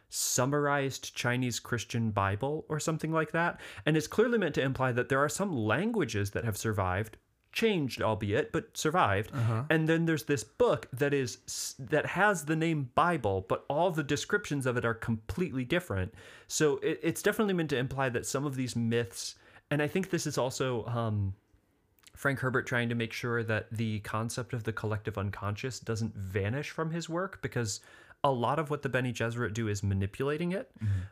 [0.09, 3.59] summarized Chinese Christian Bible or something like that.
[3.85, 7.17] And it's clearly meant to imply that there are some languages that have survived,
[7.51, 9.31] changed albeit, but survived.
[9.69, 14.03] And then there's this book that is that has the name Bible, but all the
[14.03, 16.13] descriptions of it are completely different.
[16.47, 19.35] So it, it's definitely meant to imply that some of these myths,
[19.69, 21.33] and I think this is also um,
[22.17, 26.71] Frank Herbert trying to make sure that the concept of the collective unconscious doesn't vanish
[26.71, 27.79] from his work because
[28.23, 30.71] a lot of what the Bene Gesserit do is manipulating it.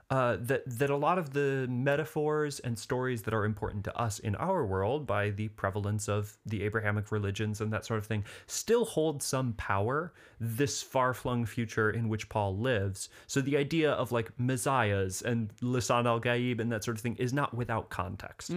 [0.09, 4.17] Uh, that that a lot of the metaphors and stories that are important to us
[4.19, 8.25] in our world by the prevalence of the Abrahamic religions and that sort of thing
[8.47, 13.09] still hold some power this far-flung future in which Paul lives.
[13.27, 17.15] So the idea of like messiahs and Lisan al Gaib and that sort of thing
[17.17, 18.49] is not without context.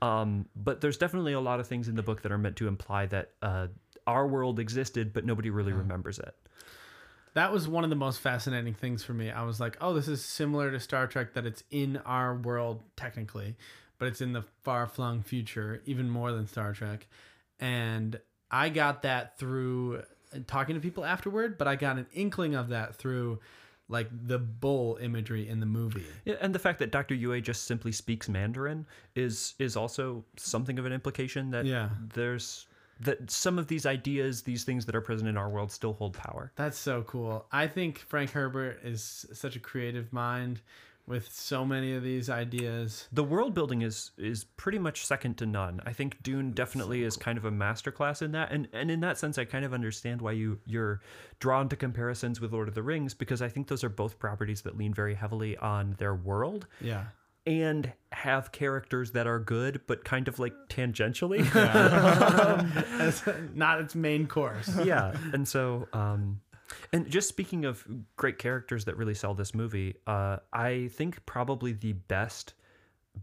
[0.00, 2.68] Um, but there's definitely a lot of things in the book that are meant to
[2.68, 3.66] imply that uh,
[4.06, 6.34] our world existed, but nobody really remembers it.
[7.34, 9.30] That was one of the most fascinating things for me.
[9.30, 12.82] I was like, oh, this is similar to Star Trek that it's in our world
[12.96, 13.56] technically,
[13.98, 17.06] but it's in the far flung future, even more than Star Trek.
[17.60, 18.18] And
[18.50, 20.02] I got that through
[20.46, 23.40] talking to people afterward, but I got an inkling of that through
[23.88, 26.04] like the bull imagery in the movie.
[26.24, 27.14] Yeah, and the fact that Dr.
[27.14, 31.88] Yue just simply speaks Mandarin is is also something of an implication that Yeah.
[32.14, 32.66] there's
[33.00, 36.14] that some of these ideas, these things that are present in our world, still hold
[36.14, 36.50] power.
[36.56, 37.46] That's so cool.
[37.52, 40.60] I think Frank Herbert is such a creative mind
[41.08, 43.08] with so many of these ideas.
[43.12, 45.80] The world building is is pretty much second to none.
[45.86, 49.18] I think Dune definitely is kind of a masterclass in that, and and in that
[49.18, 51.00] sense, I kind of understand why you you're
[51.40, 54.62] drawn to comparisons with Lord of the Rings because I think those are both properties
[54.62, 57.04] that lean very heavily on their world Yeah.
[57.46, 61.40] and have characters that are good, but kind of like tangentially.
[63.00, 63.22] As
[63.54, 64.70] not its main course.
[64.84, 66.40] yeah and so um
[66.92, 67.86] and just speaking of
[68.16, 72.54] great characters that really sell this movie uh i think probably the best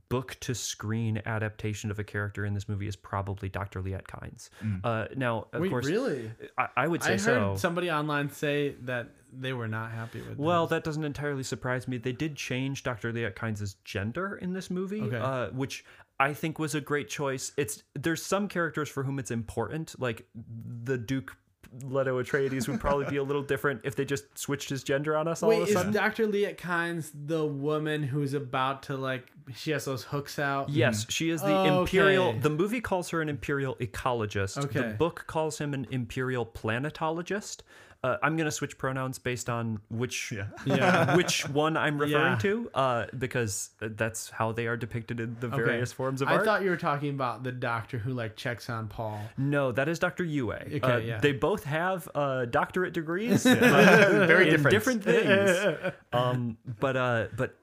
[0.10, 4.50] book to screen adaptation of a character in this movie is probably dr liet kynes
[4.84, 6.32] uh now of Wait, course really?
[6.58, 10.22] I, I would say I heard so somebody online say that they were not happy
[10.22, 10.70] with well, this.
[10.72, 11.98] that doesn't entirely surprise me.
[11.98, 13.12] They did change Dr.
[13.12, 15.18] Liet Kynes' gender in this movie, Okay.
[15.18, 15.84] uh, which
[16.20, 17.52] I think was a great choice.
[17.58, 21.36] It's there's some characters for whom it's important, like the Duke
[21.84, 25.28] Leto Atreides would probably be a little different if they just switched his gender on
[25.28, 25.90] us all Wait, of a sudden.
[25.90, 25.96] is.
[25.96, 26.28] Dr.
[26.28, 30.70] Liet Kynes the woman who's about to like she has those hooks out?
[30.70, 32.34] Yes, she is the Oh, imperial.
[32.34, 34.64] The movie calls her an imperial ecologist.
[34.66, 34.80] Okay.
[34.80, 37.60] The book calls him an imperial planetologist.
[38.06, 40.32] Uh, I'm gonna switch pronouns based on which
[40.66, 41.16] Yeah.
[41.16, 42.38] which one I'm referring Yeah.
[42.40, 46.46] to, uh, because that's how they are depicted in the various forms of I art.
[46.46, 49.20] thought you were talking about the doctor who like checks on Paul.
[49.38, 50.24] no, that is Dr.
[50.24, 50.52] Yue.
[50.52, 50.60] uh,
[51.04, 51.20] yeah.
[51.20, 54.70] They both have uh, doctorate degrees, Very different.
[54.72, 55.94] different things.
[56.14, 57.56] um, but uh, but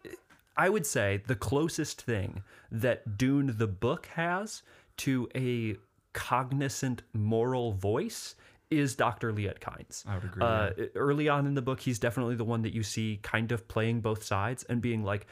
[0.56, 4.62] I would say the closest thing that Dune the book has
[4.98, 5.76] to a
[6.12, 8.34] cognizant moral voice
[8.72, 9.32] is Dr.
[9.32, 10.06] Liet Kynes.
[10.06, 12.82] I would agree, Uh, Early on in the book, he's definitely the one that you
[12.82, 15.26] see kind of playing both sides and being like,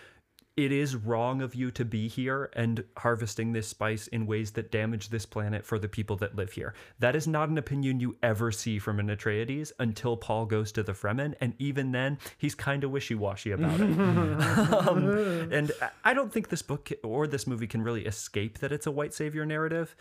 [0.57, 4.71] it is wrong of you to be here and harvesting this spice in ways that
[4.71, 6.75] damage this planet for the people that live here.
[6.99, 10.83] That is not an opinion you ever see from an Atreides until Paul goes to
[10.83, 13.91] the Fremen, and even then, he's kind of wishy-washy about it.
[14.89, 15.09] um,
[15.51, 15.73] and
[16.05, 19.15] I don't think this book or this movie can really escape that it's a white
[19.15, 19.97] savior narrative.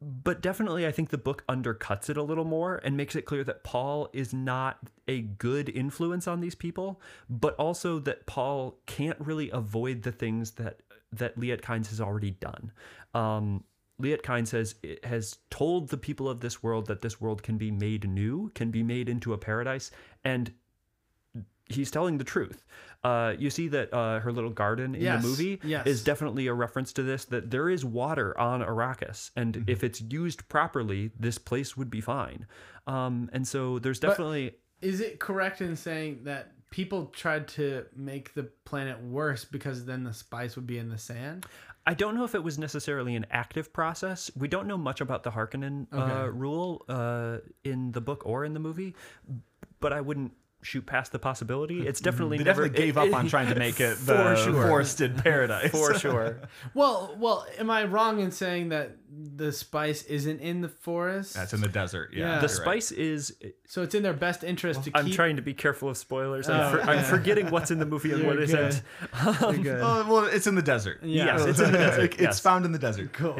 [0.00, 3.42] But definitely, I think the book undercuts it a little more and makes it clear
[3.44, 4.78] that Paul is not
[5.08, 10.52] a good influence on these people, but also that Paul can't really avoid the things
[10.52, 10.80] that
[11.12, 12.70] that Liet Kynes has already done.
[13.12, 13.64] Um,
[14.00, 17.72] Liet Kynes has has told the people of this world that this world can be
[17.72, 19.90] made new, can be made into a paradise,
[20.22, 20.52] and
[21.68, 22.64] he's telling the truth.
[23.04, 25.86] Uh, you see that uh, her little garden in Yes, the movie yes.
[25.86, 27.24] is definitely a reference to this.
[27.26, 29.70] That there is water on Arrakis, and Mm-hmm.
[29.70, 32.46] if it's used properly, this place would be fine.
[32.86, 38.34] Um, and so there's definitely Is it correct in saying that people tried to make
[38.34, 41.46] the planet worse because then the spice would be in the sand?
[41.86, 44.30] I don't know if it was necessarily an active process.
[44.36, 48.52] We don't know much about the Harkonnen uh, rule uh, in the book or in
[48.52, 48.94] the movie,
[49.80, 50.32] but I wouldn't
[50.62, 51.80] shoot past the possibility.
[51.82, 51.86] Hmm.
[51.86, 54.36] It's definitely They never, definitely gave it- up on trying to make it for the
[54.36, 54.66] sure.
[54.66, 55.70] forested paradise.
[55.70, 56.40] for sure.
[56.74, 61.34] Well, well, am I wrong in saying that the spice isn't in the forest?
[61.34, 62.10] That's in the desert.
[62.12, 62.30] Yeah, Yeah.
[62.32, 62.56] you're The right.
[62.82, 63.36] spice is.
[63.66, 66.48] so it's in their best interest to I'm trying to be careful of spoilers.
[66.48, 68.50] I'm, Oh, for, I'm forgetting what's in the movie and You're what good.
[68.50, 68.82] isn't.
[69.40, 69.80] You're um, good.
[69.80, 71.00] Oh, well, it's in the desert.
[71.02, 71.26] Yeah.
[71.26, 71.48] Yes, oh.
[71.50, 72.12] it's in the desert.
[72.14, 72.40] it's yes.
[72.40, 73.12] found in the desert.
[73.12, 73.36] cool.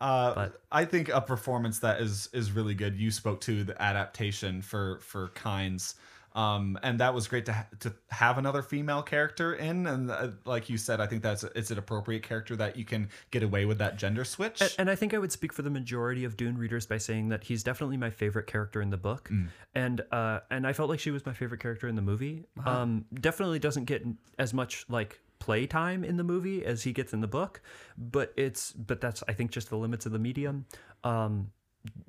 [0.00, 2.96] Uh, But- I think a performance that is is really good.
[2.96, 5.94] You spoke to the adaptation for for Kynes,
[6.34, 9.86] um, and that was great to ha- to have another female character in.
[9.86, 13.08] And uh, like you said, I think that's it's an appropriate character that you can
[13.30, 14.60] get away with that gender switch.
[14.60, 17.30] And, and I think I would speak for the majority of Dune readers by saying
[17.30, 19.30] that he's definitely my favorite character in the book,
[19.74, 22.44] and uh, and I felt like she was my favorite character in the movie.
[22.66, 24.04] Um, definitely doesn't get
[24.38, 27.60] as much like playtime in the movie as he gets in the book,
[27.96, 30.66] but it's but that's I think just the limits of the medium.
[31.04, 31.52] Um,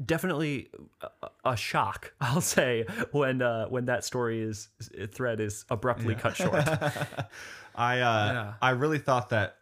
[0.04, 0.70] definitely
[1.02, 4.70] a, a shock, I'll say, when uh, when that story is
[5.12, 6.56] thread is abruptly cut short.
[7.76, 8.54] I uh, Yeah.
[8.60, 9.58] I really thought that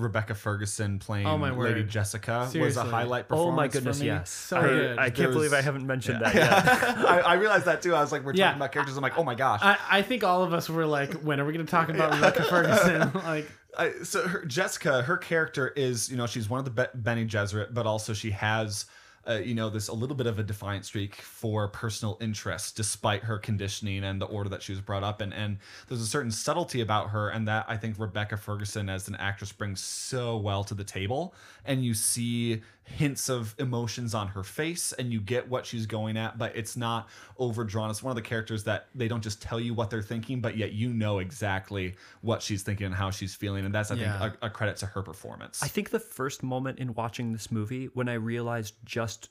[0.00, 1.88] Rebecca Ferguson playing Oh, my Lady word.
[1.88, 2.82] Jessica was Seriously.
[2.82, 3.30] a highlight oh, performance.
[3.30, 3.56] Oh performance.
[3.56, 4.06] my for goodness, me.
[4.06, 4.30] yes.
[4.30, 4.98] So I, good.
[4.98, 6.52] I can't There's- believe I haven't mentioned that yet.
[7.08, 7.94] I, I realized that too.
[7.94, 8.46] I was like, we're Yeah.
[8.46, 8.96] talking about characters.
[8.96, 9.60] I'm like, oh my gosh.
[9.62, 12.12] I, I think all of us were like, when are we going to talk about
[12.14, 13.10] Rebecca Ferguson?
[13.24, 16.98] like, I, so her, Jessica, her character is, you know, she's one of the Be-
[16.98, 18.86] Bene Gesserit, but also she has,
[19.30, 23.22] uh, you know, this a little bit of a defiant streak for personal interest, despite
[23.22, 25.32] her conditioning and the order that she was brought up in.
[25.32, 29.14] And there's a certain subtlety about her, and that I think Rebecca Ferguson, as an
[29.16, 31.34] actress, brings so well to the table.
[31.64, 32.62] And you see
[32.96, 36.76] hints of emotions on her face, and you get what she's going at, but it's
[36.76, 37.90] not overdrawn.
[37.90, 40.56] It's one of the characters that they don't just tell you what they're thinking, but
[40.56, 43.64] yet you know exactly what she's thinking and how she's feeling.
[43.64, 44.18] And that's, I Yeah.
[44.18, 45.62] think, a, a credit to her performance.
[45.62, 49.28] I think the first moment in watching this movie when I realized just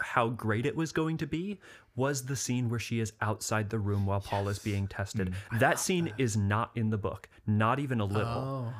[0.00, 1.60] how great it was going to be
[1.94, 5.32] was the scene where she is outside the room while Paul is being tested.
[5.52, 8.72] Mm, that scene is not in the book, not even a little.
[8.72, 8.74] Oh.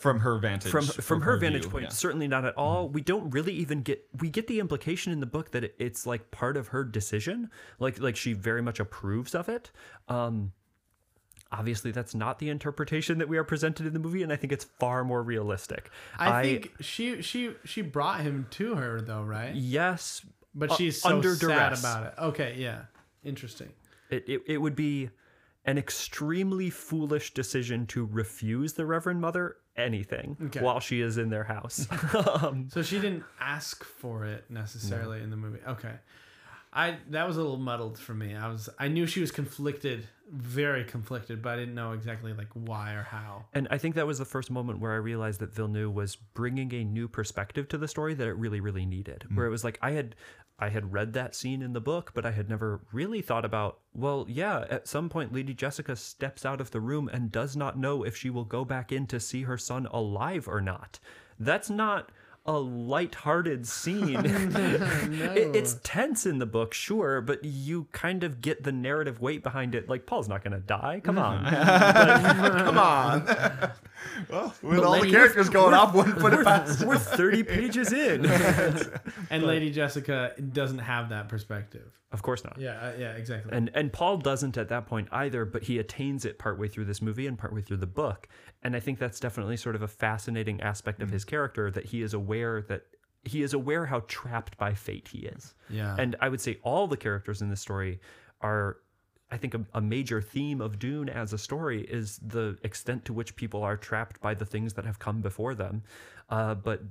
[0.00, 1.88] From her vantage, From from her, vantage view, point, yeah.
[1.88, 1.94] Mm-hmm.
[1.94, 2.88] certainly not at all.
[2.88, 6.06] We don't really even get we get the implication in the book that it, it's
[6.06, 9.70] like part of her decision, like like she very much approves of it.
[10.08, 10.52] Um,
[11.50, 14.52] obviously, that's not the interpretation that we are presented in the movie, and I think
[14.52, 15.90] it's far more realistic.
[16.18, 19.54] I, think she she she brought him to her though, right?
[19.54, 21.80] yes, But uh, she's so under sad duress.
[21.80, 22.14] about it.
[22.18, 22.82] Okay, yeah,
[23.24, 23.70] interesting.
[24.10, 25.10] It, it, it would be
[25.64, 30.60] an extremely foolish decision to refuse the Reverend Mother anything Okay.
[30.60, 31.86] while she is in their house.
[32.42, 35.60] um, So she didn't ask for it necessarily in the movie.
[35.66, 35.94] Okay.
[36.74, 38.34] I that was a little muddled for me.
[38.34, 42.48] I was I knew she was conflicted, very conflicted, but I didn't know exactly like
[42.52, 43.44] why or how.
[43.52, 46.74] and I think that was the first moment where I realized that Villeneuve was bringing
[46.74, 49.24] a new perspective to the story that it really, really needed.
[49.28, 49.36] Hmm.
[49.36, 50.16] Where it was like I had
[50.58, 53.80] I had read that scene in the book, but I had never really thought about,
[53.92, 57.78] well, yeah, at some point Lady Jessica steps out of the room and does not
[57.78, 60.98] know if she will go back in to see her son alive or not.
[61.38, 62.10] That's not
[62.46, 64.20] a light-hearted scene.
[64.24, 69.42] It- it's tense in the book, sure, but you kind of get the narrative weight
[69.42, 69.88] behind it.
[69.88, 71.00] Like Paul's not going to die.
[71.02, 71.44] Come on.
[72.64, 73.26] Come on.
[74.28, 76.84] well, with all the characters going off, wouldn't put it past.
[76.84, 78.24] We're 30 pages in.
[79.30, 81.98] And Lady Jessica doesn't have that perspective.
[82.12, 82.56] of course not.
[82.58, 83.50] Yeah, uh, yeah, exactly.
[83.52, 87.02] And and Paul doesn't at that point either, but he attains it partway through this
[87.02, 88.28] movie and partway through the book.
[88.62, 92.02] And I think that's definitely sort of a fascinating aspect of his character that he
[92.02, 92.82] is aware that
[93.24, 95.54] he is aware how trapped by fate he is.
[95.70, 95.96] Yeah.
[95.98, 98.00] And I would say all the characters in this story
[98.40, 98.76] are
[99.34, 103.12] I think a, a major theme of Dune as a story is the extent to
[103.12, 105.82] which people are trapped by the things that have come before them.
[106.30, 106.82] Uh, but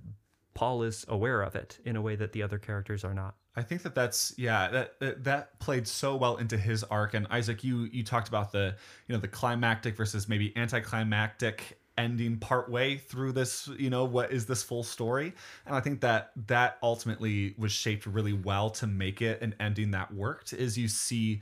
[0.53, 3.35] Paul is aware of it in a way that the other characters are not.
[3.55, 7.13] I think that that's yeah that, that played so well into his arc.
[7.13, 8.75] And Isaac, you you talked about the
[9.07, 14.31] you know the climactic versus maybe anticlimactic ending part way through this you know what
[14.33, 15.31] is this full story
[15.67, 19.91] and i think that that ultimately was shaped really well to make it an ending
[19.91, 21.39] that worked is you see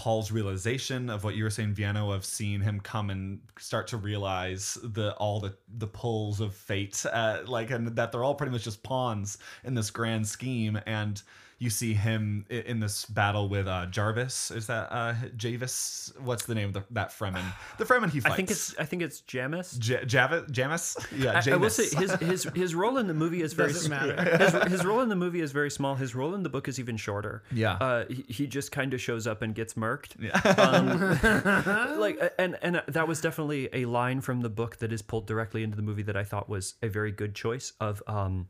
[0.00, 3.98] Paul's realization of what you were saying, Vienna, of seeing him come and start to
[3.98, 8.50] realize the all the the pulls of fate, uh, like and that they're all pretty
[8.50, 10.80] much just pawns in this grand scheme.
[10.86, 11.20] And
[11.60, 14.50] you see him in this battle with uh, Jarvis.
[14.50, 16.10] Is that uh, Javis?
[16.18, 17.44] What's the name of the, that Fremen?
[17.76, 18.32] The Fremen he fights.
[18.32, 19.78] I think it's I think it's Jamis.
[19.78, 20.50] J- Javis.
[20.50, 20.96] Jamis.
[21.16, 21.70] Yeah, I, I will Jamis.
[21.72, 24.38] say his his his role in the movie is very Doesn't sm- matter.
[24.38, 25.96] His, his role in the movie is very small.
[25.96, 27.42] His role in the book is even shorter.
[27.52, 27.74] Yeah.
[27.74, 30.16] uh, he, he just kind of shows up and gets murked.
[30.58, 35.26] Um, like, and and that was definitely a line from the book that is pulled
[35.26, 38.48] directly into the movie that I thought was a very good choice of um.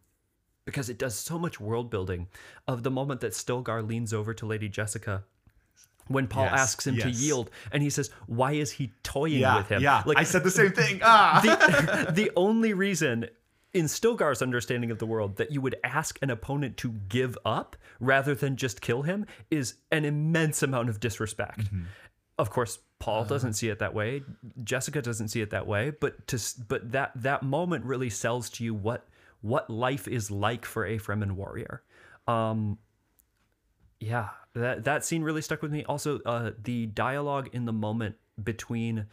[0.70, 2.28] Because it does so much world building
[2.68, 5.24] of the moment that Stilgar leans over to Lady Jessica
[6.06, 9.56] when Paul Yes, asks him to yield, and he says, "Why is he toying Yeah,
[9.58, 10.02] with him?" yeah.
[10.06, 11.00] like I said the same thing.
[11.02, 13.26] Ah, the, the only reason
[13.72, 17.76] in Stilgar's understanding of the world that you would ask an opponent to give up
[18.00, 21.68] rather than just kill him is an immense amount of disrespect.
[22.38, 24.22] Of course, Paul doesn't see it that way.
[24.64, 28.64] Jessica doesn't see it that way, but to but that that moment really sells to
[28.64, 29.06] you what
[29.40, 31.82] what life is like for a Fremen warrior.
[32.26, 32.78] Um
[34.00, 35.84] yeah, that that scene really stuck with me.
[35.84, 39.06] Also, uh, the dialogue in the moment between,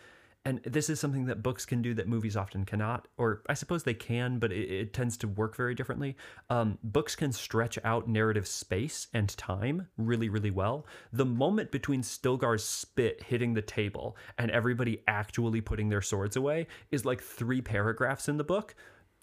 [0.46, 3.84] and this is something that books can do that movies often cannot, or I suppose
[3.84, 6.16] they can, but it, it tends to work very differently.
[6.50, 10.88] Um, books can stretch out narrative space and time really, really well.
[11.12, 16.68] The moment between Stilgar's spit hitting the table and everybody actually putting their swords away
[16.92, 18.74] is like three paragraphs in the book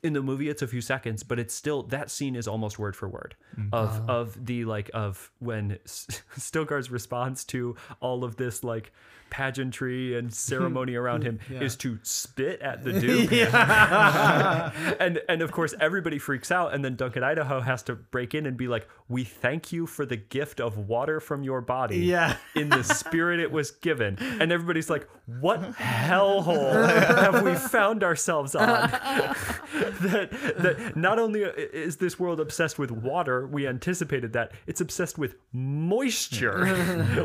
[0.05, 2.95] in the movie it's a few seconds but it's still that scene is almost word
[2.95, 3.69] for word mm.
[3.73, 8.93] of of the like of when S- Stilgar's response to all of this like
[9.35, 13.33] pageantry and ceremony around him is to spit at the duke
[15.01, 18.47] and and of course everybody freaks out and then Duncan Idaho has to break in
[18.47, 21.99] and be like we thank you for the gift of water from your body.
[21.99, 22.37] Yeah.
[22.55, 24.17] in the spirit it was given.
[24.21, 28.67] And everybody's like what hellhole have we found ourselves on?
[28.69, 35.19] That that not only is this world obsessed with water, we anticipated that it's obsessed
[35.19, 36.67] with moisture,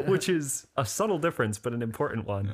[0.08, 2.48] which is a subtle difference but an important one.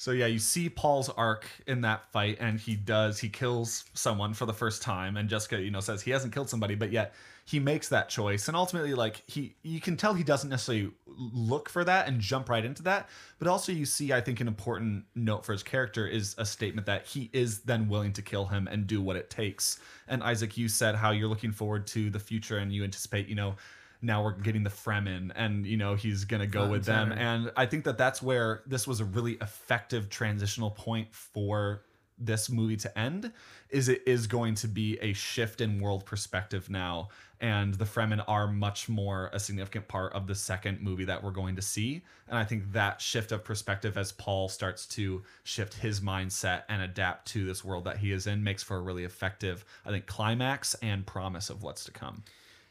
[0.00, 4.32] So yeah, you see Paul's arc in that fight, and he does he kills someone
[4.32, 7.14] for the first time, and Jessica, you know, says he hasn't killed somebody, but yet
[7.44, 11.68] he makes that choice, and ultimately, like he, you can tell he doesn't necessarily look
[11.68, 13.08] for that and jump right into that,
[13.40, 16.86] but also you see, I think, an important note for his character is a statement
[16.86, 19.80] that he is then willing to kill him and do what it takes.
[20.06, 23.34] And Isaac, you said how you're looking forward to the future, and you anticipate, you
[23.34, 23.56] know.
[24.00, 27.18] Now we're getting the Fremen, and you know he's gonna go Front with and them,
[27.18, 27.22] center.
[27.22, 31.82] and I think that that's where this was a really effective transitional point for
[32.18, 33.32] this movie to end.
[33.70, 37.08] Is it is going to be a shift in world perspective now,
[37.40, 41.30] and the Fremen are much more a significant part of the second movie that we're
[41.30, 42.02] going to see.
[42.28, 46.82] And I think that shift of perspective as Paul starts to shift his mindset and
[46.82, 50.06] adapt to this world that he is in makes for a really effective, I think,
[50.06, 52.22] climax and promise of what's to come.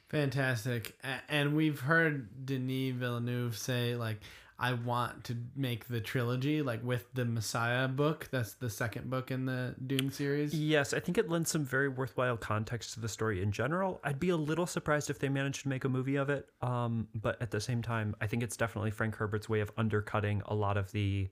[0.09, 0.97] Fantastic.
[1.29, 4.21] And we've heard Denis Villeneuve say, like,
[4.59, 8.27] I want to make the trilogy, like with the Messiah book.
[8.31, 10.51] That's the second book in the Dune series.
[10.53, 13.99] Yes, I think it lends some very worthwhile context to the story in general.
[14.03, 16.49] I'd be a little surprised if they managed to make a movie of it.
[16.63, 20.41] Um, but at the same time, I think it's definitely Frank Herbert's way of undercutting
[20.47, 21.29] a lot of the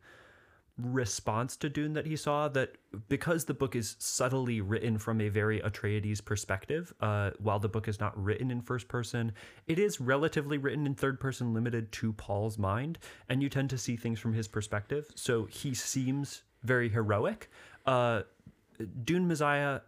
[0.77, 2.47] response to Dune that he saw.
[2.47, 7.69] That because the book is subtly written from a very Atreides perspective, uh, while the
[7.69, 9.31] book is not written in first person,
[9.67, 12.99] it is relatively written in third person, limited to Paul's mind,
[13.29, 15.11] and you tend to see things from his perspective.
[15.15, 17.49] So he seems very heroic.
[17.85, 18.23] Uh,
[19.03, 19.81] Dune Messiah,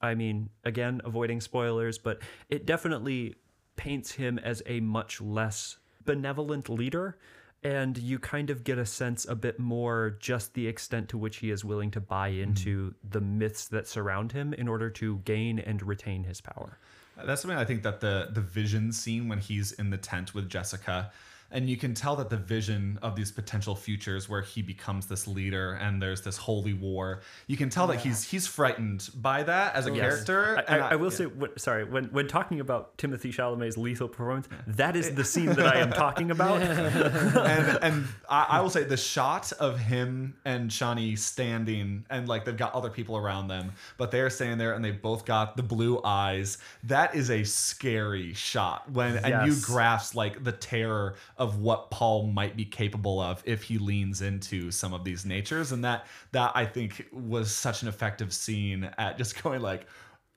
[0.00, 3.34] I mean, again, avoiding spoilers, but it definitely
[3.76, 7.18] paints him as a much less benevolent leader.
[7.66, 11.38] And you kind of get a sense a bit more just the extent to which
[11.38, 12.42] he is willing to buy mm-hmm.
[12.42, 16.78] into the myths that surround him in order to gain and retain his power.
[17.24, 20.48] That's something I think that the the vision scene when he's in the tent with
[20.48, 21.10] Jessica,
[21.50, 25.26] and you can tell that the vision of these potential futures where he becomes this
[25.26, 27.20] leader and there's this holy war.
[27.46, 30.58] You can tell that he's he's frightened by that as a character.
[30.58, 34.08] I, and I, I will say, when, sorry, when when talking about Timothée Chalamet's lethal
[34.08, 36.62] performance, that is the scene that I am talking about.
[36.62, 42.44] and and I, I will say the shot of him and Chani standing and like
[42.44, 45.62] they've got other people around them, but they're standing there and they've both got the
[45.62, 46.58] blue eyes.
[46.84, 52.26] That is a scary shot when and you grasp like the terror of what Paul
[52.28, 56.52] might be capable of if he leans into some of these natures, and that that
[56.54, 59.86] I think was such an effective scene at just going like.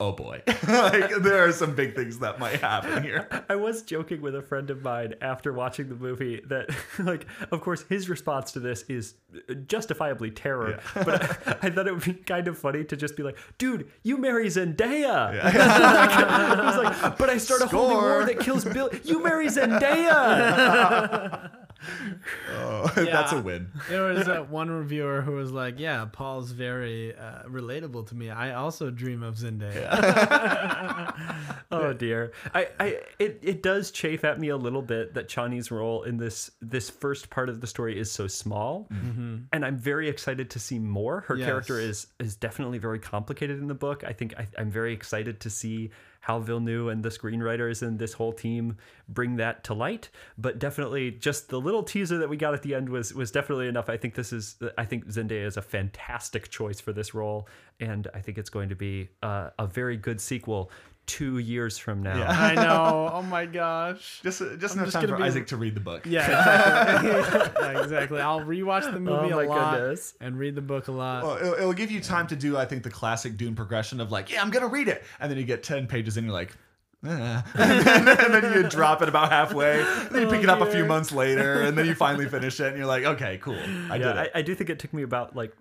[0.01, 0.41] Oh boy!
[0.47, 3.27] like there are some big things that might happen here.
[3.49, 6.69] I was joking with a friend of mine after watching the movie that,
[6.99, 9.15] like, of course, his response to this is
[9.67, 10.79] justifiably terror.
[10.93, 13.91] But I, I thought it would be kind of funny to just be like, "Dude,
[14.03, 18.89] you marry Zendaya." I was like, "But I start a holy war that kills Bill.
[19.03, 21.51] You marry Zendaya."
[22.51, 23.71] Oh, that's a win.
[23.89, 28.29] There was that one reviewer who was like, "Yeah, Paul's very uh, relatable to me.
[28.29, 29.87] I also dream of Zendaya."
[31.71, 32.31] oh dear.
[32.53, 36.17] I, I it, it does chafe at me a little bit that Chani's role in
[36.17, 38.87] this this first part of the story is so small.
[39.51, 41.21] And I'm very excited to see more.
[41.21, 41.45] Her Yes.
[41.45, 44.03] character is is definitely very complicated in the book.
[44.05, 45.91] I think I, I'm very excited to see
[46.21, 50.09] how Villeneuve and the screenwriters and this whole team bring that to light.
[50.37, 53.67] But definitely, just the little teaser that we got at the end was was definitely
[53.67, 53.89] enough.
[53.89, 57.47] I think this is I think Zendaya is a fantastic choice for this role,
[57.79, 60.71] and I think it's going to be uh, a very good sequel
[61.09, 62.17] two years from now.
[62.17, 62.29] Yeah.
[62.29, 63.09] I know.
[63.19, 64.21] Oh my gosh.
[64.23, 66.05] Just just I'm enough just time for be- Isaac to read the book.
[66.05, 67.09] Yeah, exactly.
[67.61, 68.21] yeah, exactly.
[68.21, 70.13] I'll rewatch the movie Oh my a lot goodness.
[70.21, 71.23] and read the book a lot.
[71.23, 74.11] Well, it'll, it'll give you time to do, I think, the classic Dune progression of
[74.11, 76.55] like, yeah, I'm gonna read it, and then you get ten pages and you're like,
[77.05, 77.09] eh.
[77.55, 79.81] and, then, and then you drop it about halfway.
[79.81, 82.59] And then you pick it up a few months later, and then you finally finish
[82.59, 84.17] it, and you're like, okay, cool, I did it.
[84.17, 85.55] I, I do think it took me about like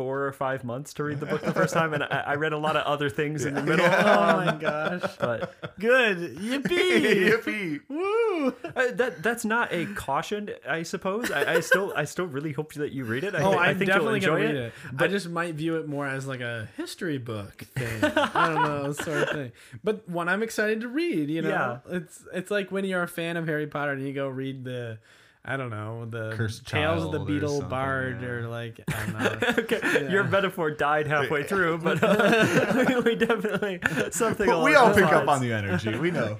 [0.00, 2.54] four or five months to read the book the first time, and I, I read
[2.54, 3.84] a lot of other things in the middle.
[3.84, 5.02] oh my gosh.
[5.18, 6.38] But Good.
[6.38, 7.28] Yippee.
[7.30, 7.80] Yippee!
[7.86, 8.48] Woo.
[8.64, 11.30] uh, that that's not a caution, I suppose.
[11.30, 13.34] I, I still I still really hope that you read it.
[13.34, 14.72] I, Oh, thi- I I'm think definitely you'll gonna enjoy read it.
[15.02, 18.02] I just might view it more as like a history book thing.
[18.02, 19.52] I don't know, sort of thing.
[19.84, 21.28] But one I'm excited to read.
[21.28, 21.96] You know, Yeah.
[21.96, 24.98] it's it's like when you're a fan of Harry Potter and you go read the.
[25.44, 28.28] I don't know the Cursed Tales of the Child or Beetle Bard yeah.
[28.28, 29.48] or like I don't know.
[29.62, 33.80] okay, your metaphor died halfway through, but uh, we definitely
[34.10, 34.46] something.
[34.46, 35.96] But we all pick up on the energy.
[35.96, 36.38] We know.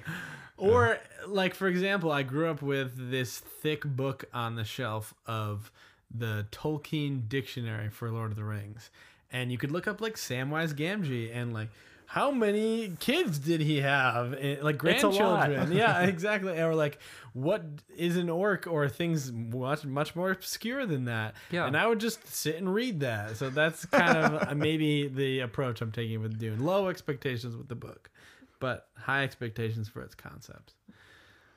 [0.57, 5.71] Or like for example, I grew up with this thick book on the shelf of
[6.13, 8.91] the Tolkien dictionary for Lord of the Rings.
[9.31, 11.69] And you could look up like Samwise Gamgee and like
[12.11, 14.33] how many kids did he have?
[14.33, 15.71] Eh, Like grandchildren.
[15.71, 16.59] yeah, exactly.
[16.59, 16.99] Or like
[17.33, 17.63] what
[17.95, 21.35] is an orc or things much much more obscure than that.
[21.51, 21.67] Yeah.
[21.67, 23.37] And I would just sit and read that.
[23.37, 26.59] So that's kind of maybe the approach I'm taking with Dune.
[26.65, 28.09] Low expectations with the book
[28.59, 30.75] but high expectations for its concepts.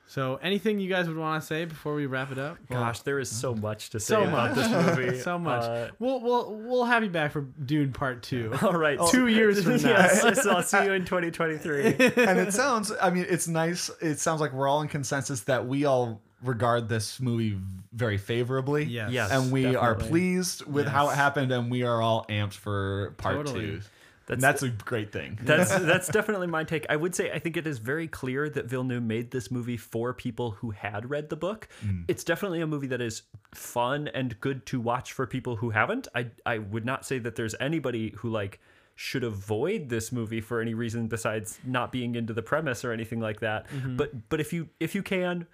[0.07, 2.57] So, anything you guys would want to say before we wrap it up?
[2.69, 5.19] Gosh, there is so much to say so about much, this movie.
[5.21, 5.63] so much.
[5.63, 8.53] Uh, we'll we'll we'll have you back for Dune Part Two.
[8.61, 9.89] all right, Two years from now.
[9.89, 11.85] yes, so I'll see you in 2023.
[11.85, 15.67] and it sounds i mean it's nice it sounds like we're all in consensus that
[15.67, 17.57] we all regard this movie
[17.93, 19.11] very favorably Yes.
[19.11, 19.31] Yes.
[19.31, 23.37] and we are pleased with how it happened and we are all amped for part
[23.37, 23.59] Totally.
[23.61, 23.81] two
[24.25, 26.85] That's- and that's a great thing That's that's definitely my take.
[26.89, 30.13] I would say I think it is very clear that Villeneuve made this movie for
[30.13, 31.67] people who had read the book.
[31.85, 32.05] Mm.
[32.07, 33.23] It's definitely a movie that is
[33.53, 36.07] fun and good to watch for people who haven't.
[36.15, 38.59] I I would not say that there's anybody who like
[38.95, 43.19] should avoid this movie for any reason besides not being into the premise or anything
[43.19, 43.67] like that.
[43.69, 43.97] Mm-hmm.
[43.97, 45.45] But but if you if you can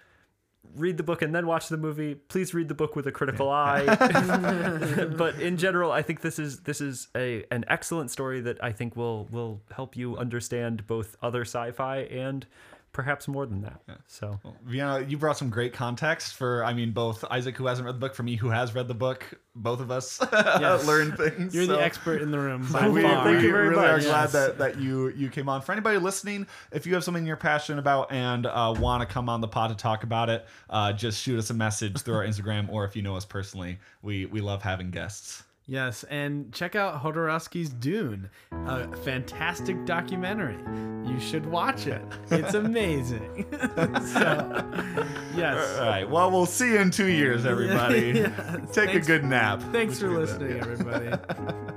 [0.74, 3.50] read the book and then watch the movie please read the book with a critical
[3.50, 3.84] eye.
[5.16, 8.72] But in general i think this is this is a an excellent story that i
[8.72, 12.46] think will will help you understand both other sci-fi and
[12.92, 17.24] perhaps more than that so Vienna, you brought some great context for, I mean, both
[17.30, 19.24] Isaac, who hasn't read the book, for me, who has read the book.
[19.54, 20.20] Both of us
[20.86, 21.54] learned things.
[21.54, 23.24] You're so- the expert in the room by So we, far.
[23.24, 24.04] Thank you very really are much.
[24.04, 25.60] glad that, that you you came on.
[25.62, 29.28] For anybody listening, if you have something you're passionate about and uh, want to come
[29.28, 32.26] on the pod to talk about it, uh, just shoot us a message through our
[32.26, 35.42] Instagram, or if you know us personally, we we love having guests.
[35.72, 38.28] Yes, and check out Jodorowsky's Dune,
[38.66, 40.58] a fantastic documentary.
[41.10, 42.02] You should watch it.
[42.30, 43.46] It's amazing.
[44.12, 44.70] so,
[45.34, 45.78] yes.
[45.78, 46.04] All right.
[46.10, 48.10] Well, we'll see you in two years, everybody.
[48.22, 48.56] Yeah.
[48.74, 49.62] Take Thanks- a good nap.
[49.72, 50.66] Thanks for Which we did.
[50.66, 51.71] listening, everybody.